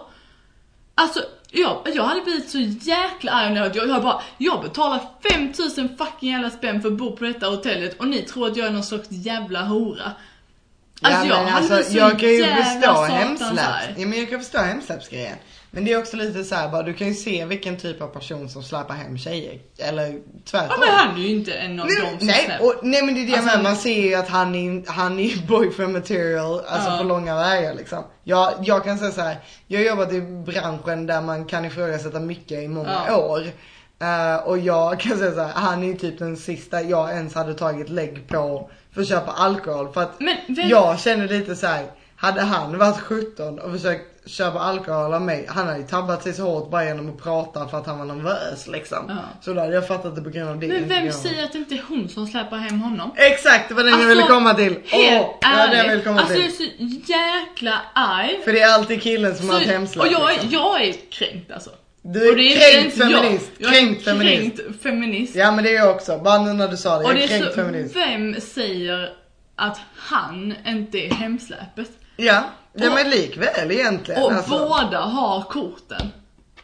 [0.95, 1.20] Alltså,
[1.51, 6.30] jag, jag hade blivit så jäkla arg när jag, jag bara, jag betalar 5000 fucking
[6.32, 8.85] jävla spänn för att bo på detta hotellet och ni tror att jag är någon
[8.85, 10.12] slags jävla hora.
[11.03, 13.67] Alltså ja, jag men hade alltså, jag kan ju förstå satans hemsläpp.
[13.67, 13.95] arg.
[13.97, 15.37] Ja, men jag kan förstå hemsläppsgrejen.
[15.71, 18.07] Men det är också lite så här, bara du kan ju se vilken typ av
[18.07, 19.59] person som släpar hem tjejer.
[19.79, 20.69] Eller tvärtom.
[20.71, 23.15] Ja men han är ju inte en av Nej, dem som nej, och, nej men
[23.15, 25.93] det är det jag Alltså, menar, man ser ju att han är, han är boyfriend
[25.93, 26.99] material, alltså Ja.
[26.99, 28.05] på långa vägar liksom.
[28.25, 29.37] Jag, jag kan säga så här,
[29.67, 33.17] jag har jobbat i branschen där man kan ifrågasätta mycket i många Ja.
[33.17, 33.43] år.
[34.05, 37.55] Eh, och jag kan säga så här, han är typ den sista jag ens hade
[37.55, 39.93] tagit lägg på för att köpa alkohol.
[39.93, 40.13] För att
[40.49, 41.85] vem- jag känner lite så här.
[42.17, 46.33] hade han varit 17 och försökt köpa alkohol av mig, han hade ju tabbat sig
[46.33, 48.99] så hårt bara genom att prata för att han var nervös liksom.
[49.09, 49.15] Ja.
[49.41, 50.69] Så då hade jag fattat det på grund av det.
[50.69, 53.11] Men vem säger att det inte är hon som släpar hem honom?
[53.17, 54.77] Exakt, det var den Alltså, jag ville komma till.
[54.87, 55.93] Helt var det jag ärligt.
[55.93, 57.01] ville komma alltså jag är till.
[57.07, 58.41] så jäkla arg.
[58.45, 60.07] För det är alltid killen som har Så- hemsläpp.
[60.07, 60.51] och jag, är- liksom.
[60.51, 61.71] jag är kränkt alltså.
[62.07, 63.23] Du är Och det kränkt inte jag.
[63.23, 63.51] feminist.
[63.59, 64.57] Jag är Kränkt feminist.
[64.57, 65.35] kränkt feminist.
[65.35, 66.19] Ja men det är jag också.
[66.19, 67.05] Bara nu när du sa det.
[67.05, 67.97] och det är kränkt är så, feminist.
[67.97, 69.13] vem säger
[69.57, 71.91] att han inte är hemsläpet?
[72.17, 74.23] Ja, ja Och- men likväl egentligen.
[74.23, 74.51] Och alltså.
[74.51, 76.09] båda har korten.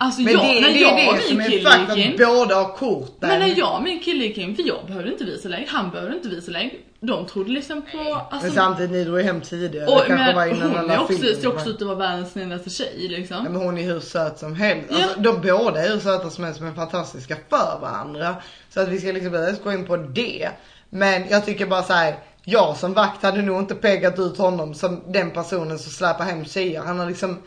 [0.03, 2.55] Alltså Men jag, det, när det jag är det som min är fakt att båda
[2.55, 3.29] har korten.
[3.29, 5.91] Men när jag och min kille gick in, för jag behövde inte visa längd, han
[5.91, 6.73] behövde inte visa längd.
[7.01, 7.99] De trodde liksom på,
[8.31, 8.47] alltså.
[8.47, 9.87] Men samtidigt, ni drog hem tidigare.
[9.87, 12.33] och, det kanske men var innan hon alla också, ser också ut att vara världens
[12.33, 13.37] snällaste tjej liksom.
[13.37, 14.89] Ja, men hon är hur söt som helst.
[14.91, 15.05] Ja.
[15.05, 18.37] Alltså, de båda är hur söta som helst men fantastiska för varandra.
[18.75, 20.51] Så att vi ska liksom inte gå in på det.
[20.91, 22.17] Men jag tycker bara så här.
[22.45, 26.45] Jag som vakt hade nog inte pekat ut honom som den personen som släpar hem
[26.45, 26.83] tjejer.
[26.83, 27.39] Han har liksom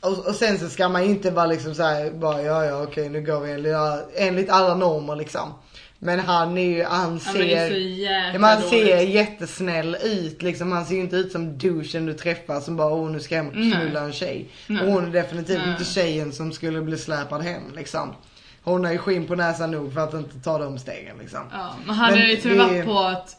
[0.00, 3.08] och, och sen så ska man inte vara liksom så här, bara ja ja okej
[3.08, 3.74] nu går vi enligt,
[4.16, 5.54] enligt alla normer liksom.
[6.02, 8.70] Men han är ju, han det ser, ja, men han dåligt.
[8.70, 10.72] ser jättesnäll ut liksom.
[10.72, 13.42] Han ser ju inte ut som douchen du träffar som bara åh nu ska jag
[13.44, 14.48] hem och knulla en tjej.
[14.66, 14.82] Nej.
[14.86, 15.70] Och hon är definitivt Nej.
[15.70, 18.14] inte tjejen som skulle bli släpad hem liksom.
[18.62, 21.40] Hon har ju skinn på näsan nog för att inte ta de stegen liksom.
[21.52, 23.36] Ja, men hade Men det liksom vi- varit på ett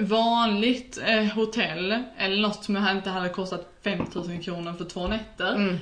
[0.00, 5.54] vanligt eh, hotell, eller något som inte hade kostat 5000 kronor för två nätter.
[5.54, 5.78] Mm.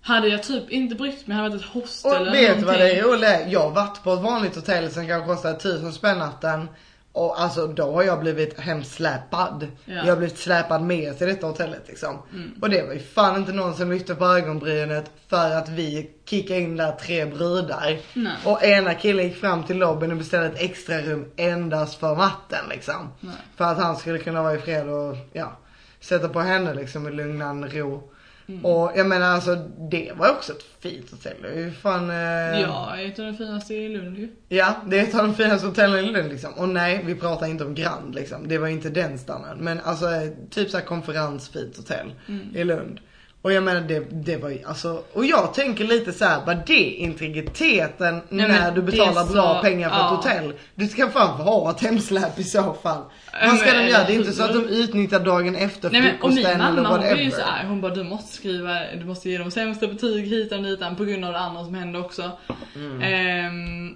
[0.00, 2.66] Hade jag typ inte brytt mig, hade varit ett hostel Och eller vet någonting.
[2.66, 3.48] vad det är Olle?
[3.50, 6.68] Jag har varit på ett vanligt hotell som kanske kostar tusen spänn natten.
[7.14, 9.66] Och alltså då har jag blivit hemsläpad.
[9.84, 9.94] Ja.
[9.94, 12.18] Jag har blivit släpad med till detta hotellet liksom.
[12.62, 16.60] Och det var ju fan inte någon som lyfte på ögonbrynet för att vi kickade
[16.60, 17.98] in där tre brudar.
[18.14, 18.36] Nej.
[18.44, 22.64] Och ena killen gick fram till lobbyn och beställde ett extra rum endast för matten
[22.70, 23.12] liksom.
[23.20, 23.34] Nej.
[23.56, 25.58] För att han skulle kunna vara i fred och ja,
[26.00, 28.10] sätta på henne liksom i lugnan ro.
[28.48, 28.64] Mm.
[28.64, 29.54] Och jag menar alltså
[29.90, 31.36] det var också ett fint hotell.
[31.42, 34.28] Det är ju fan eh, Ja, ett av de finaste i Lund ju.
[34.48, 36.52] Ja, det är ett av de finaste hotellen i Lund liksom.
[36.54, 38.48] Och nej, vi pratar inte om Grand liksom.
[38.48, 39.64] Det var inte den standarden.
[39.64, 40.06] Men alltså
[40.50, 42.56] typ såhär konferensfint hotell Mm.
[42.56, 43.00] i Lund.
[43.44, 46.66] Och jag menar det, det var ju alltså, och jag tänker lite så här, vad
[46.66, 50.04] det integriteten Nej, när du betalar är bra så- pengar för ja.
[50.04, 50.54] ett hotell.
[50.74, 53.02] Du ska fan ha ett hemsläp i så fall.
[53.46, 54.04] Vad ska de göra?
[54.04, 57.02] Det är inte så att de utnyttjar dagen efter Nej men och min mamma hon
[57.02, 57.30] är ju whatever.
[57.30, 60.80] såhär, hon bara du måste skriva, du måste ge dem sämsta betyg hit och dit
[60.96, 62.30] på grund av det andra som hände också.
[62.76, 63.02] Mm.
[63.02, 63.94] Ehm,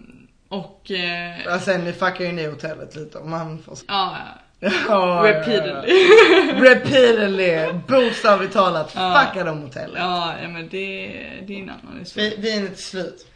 [0.49, 4.16] och eh, Ja, sen ni fuckar ju ner hotellet lite om man får ja, Ja,
[4.61, 5.23] ja.
[5.25, 5.93] repeatedly.
[6.69, 9.27] Repeatedly, bokstavligt talat, Ja.
[9.33, 9.97] fucka de hotellen.
[10.03, 11.07] Ja, men det,
[11.47, 12.31] det är en annan historia.
[12.37, 13.27] Vi- Vinet till slut.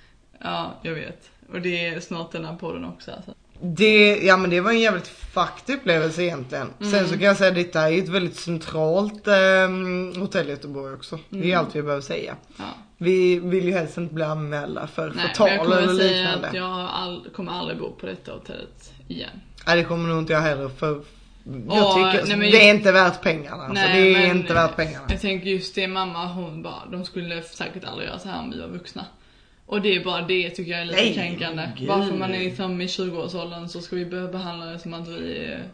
[0.40, 1.30] Ja, jag vet.
[1.52, 3.34] Och det är snart den här podden också alltså.
[3.64, 6.68] Det, ja men det var en jävligt fucked upplevelse egentligen.
[6.80, 6.92] Mm.
[6.92, 9.34] Sen så kan jag säga att detta är ett väldigt centralt eh,
[10.20, 11.18] hotell i Göteborg också.
[11.30, 11.50] Det Mm.
[11.52, 12.36] är allt vi behöver säga.
[12.56, 12.64] Ja.
[12.98, 16.16] Vi vill ju helst inte bli anmälda för Nej, men jag förtal kommer eller säga
[16.24, 16.48] liknande.
[16.48, 19.30] att jag all, kommer aldrig bo på detta hotellet igen.
[19.66, 20.86] Nej det kommer nog inte jag heller för
[21.44, 23.62] jag Åh, tycker nej, men- det är inte värt pengarna.
[23.62, 25.06] Alltså, Nej, det är men- inte värt pengarna.
[25.10, 28.50] Jag tänker just det mamma, hon bara, de skulle säkert aldrig göra så här om
[28.50, 29.06] vi var vuxna.
[29.66, 31.68] Och det är bara det tycker jag är lite Nej, kränkande.
[31.78, 31.88] gud.
[31.88, 35.08] Bara för man är liksom i 20-årsåldern så ska vi börja behandla det som att
[35.08, 35.64] vi är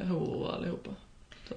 [0.00, 0.90] eh, horor allihopa.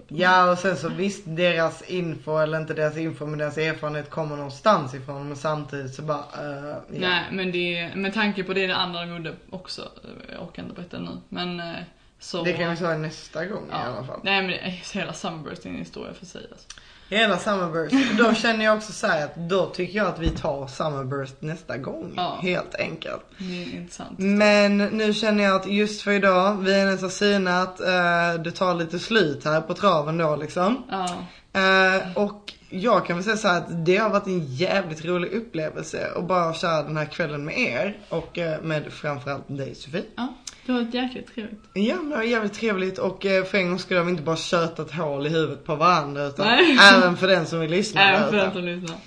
[0.08, 4.36] Ja och sen så visst deras info eller inte deras info men deras erfarenhet kommer
[4.36, 7.00] någonstans ifrån men samtidigt så bara uh, ja.
[7.00, 10.64] Nej men det, med tanke på det det andra de gjorde också, eh, jag orkar
[10.64, 11.76] inte berätta nu, men eh,
[12.20, 12.44] så...
[12.44, 14.04] Det kan vi ta nästa gång i alla ja.
[14.04, 14.20] fall.
[14.24, 16.68] Nej men eh, hela Summerburst är en historia för sig alltså.
[17.10, 17.96] Hela Summerburst.
[18.18, 21.78] Då känner jag också så här att då tycker jag att vi tar Summerburst nästa
[21.78, 22.14] gång.
[22.16, 22.40] Ja.
[22.42, 23.22] Helt enkelt.
[23.38, 24.20] Det är intressant.
[24.20, 28.76] Men nu känner jag att just för idag, vi är nästan synat, uh, det tar
[28.76, 30.84] lite slut här på traven då liksom.
[30.90, 31.10] Ja.
[31.56, 36.12] Eh, och jag kan väl säga så att det har varit en jävligt rolig upplevelse
[36.16, 37.98] att bara köra den här kvällen med er.
[38.10, 40.04] Och eh, med framförallt dig Sofie.
[40.16, 40.34] ja,
[40.66, 41.62] det var jäkligt trevligt.
[41.74, 44.82] Ja det var jävligt trevligt och eh, för en gång skulle vi inte bara köta
[44.82, 46.78] ett hål i huvudet på varandra utan Nej.
[46.94, 48.02] även för den som vill lyssna.
[48.02, 48.48] Även för ute.
[48.48, 48.98] att de lyssnar.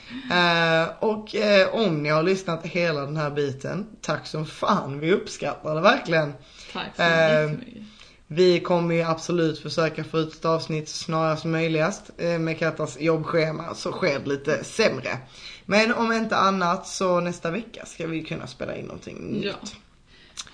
[0.83, 1.35] Eh, och
[1.73, 5.01] om ni har lyssnat hela den här biten, tack som fan.
[5.01, 6.35] Vi uppskattar det verkligen.
[6.73, 7.83] Tack så jättemycket.
[8.31, 12.11] Vi kommer ju absolut försöka få ut ett avsnitt snarast möjligast.
[12.19, 15.19] Eh, med Kattas jobbschema så sker det lite sämre.
[15.67, 19.51] Men om inte annat så nästa vecka ska vi kunna spela in någonting Ja.
[19.63, 19.77] nytt.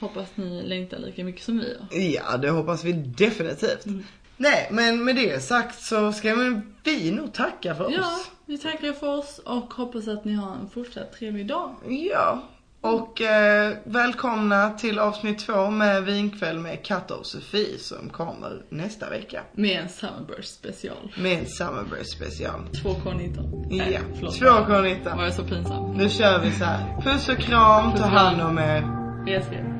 [0.01, 2.01] Hoppas ni längtar lika mycket som vi gör.
[2.31, 3.87] Ja, det hoppas vi definitivt.
[3.87, 4.05] Mm.
[4.37, 6.35] Nej, men med det sagt så ska
[6.85, 8.31] vi, nog tacka för Ja, oss.
[8.47, 11.75] vi tackar för oss och hoppas att ni har en fortsatt trevlig dag.
[11.89, 12.43] Ja.
[12.85, 19.11] Och eh, välkomna till avsnitt två med vinkväll med Katta och Sofie som kommer nästa
[19.11, 19.41] vecka.
[19.53, 21.13] Med en Summerburst special.
[21.17, 22.61] Med en Summerburst special.
[22.85, 23.67] 2K19.
[23.71, 24.41] Ja, Nej, förlåt.
[24.41, 25.17] 2K19.
[25.17, 25.93] Var jag så pinsam?
[25.93, 27.01] Nu kör vi så här.
[27.03, 28.83] Puss och kram, ta hand om er.
[29.29, 29.74] Yes, yes.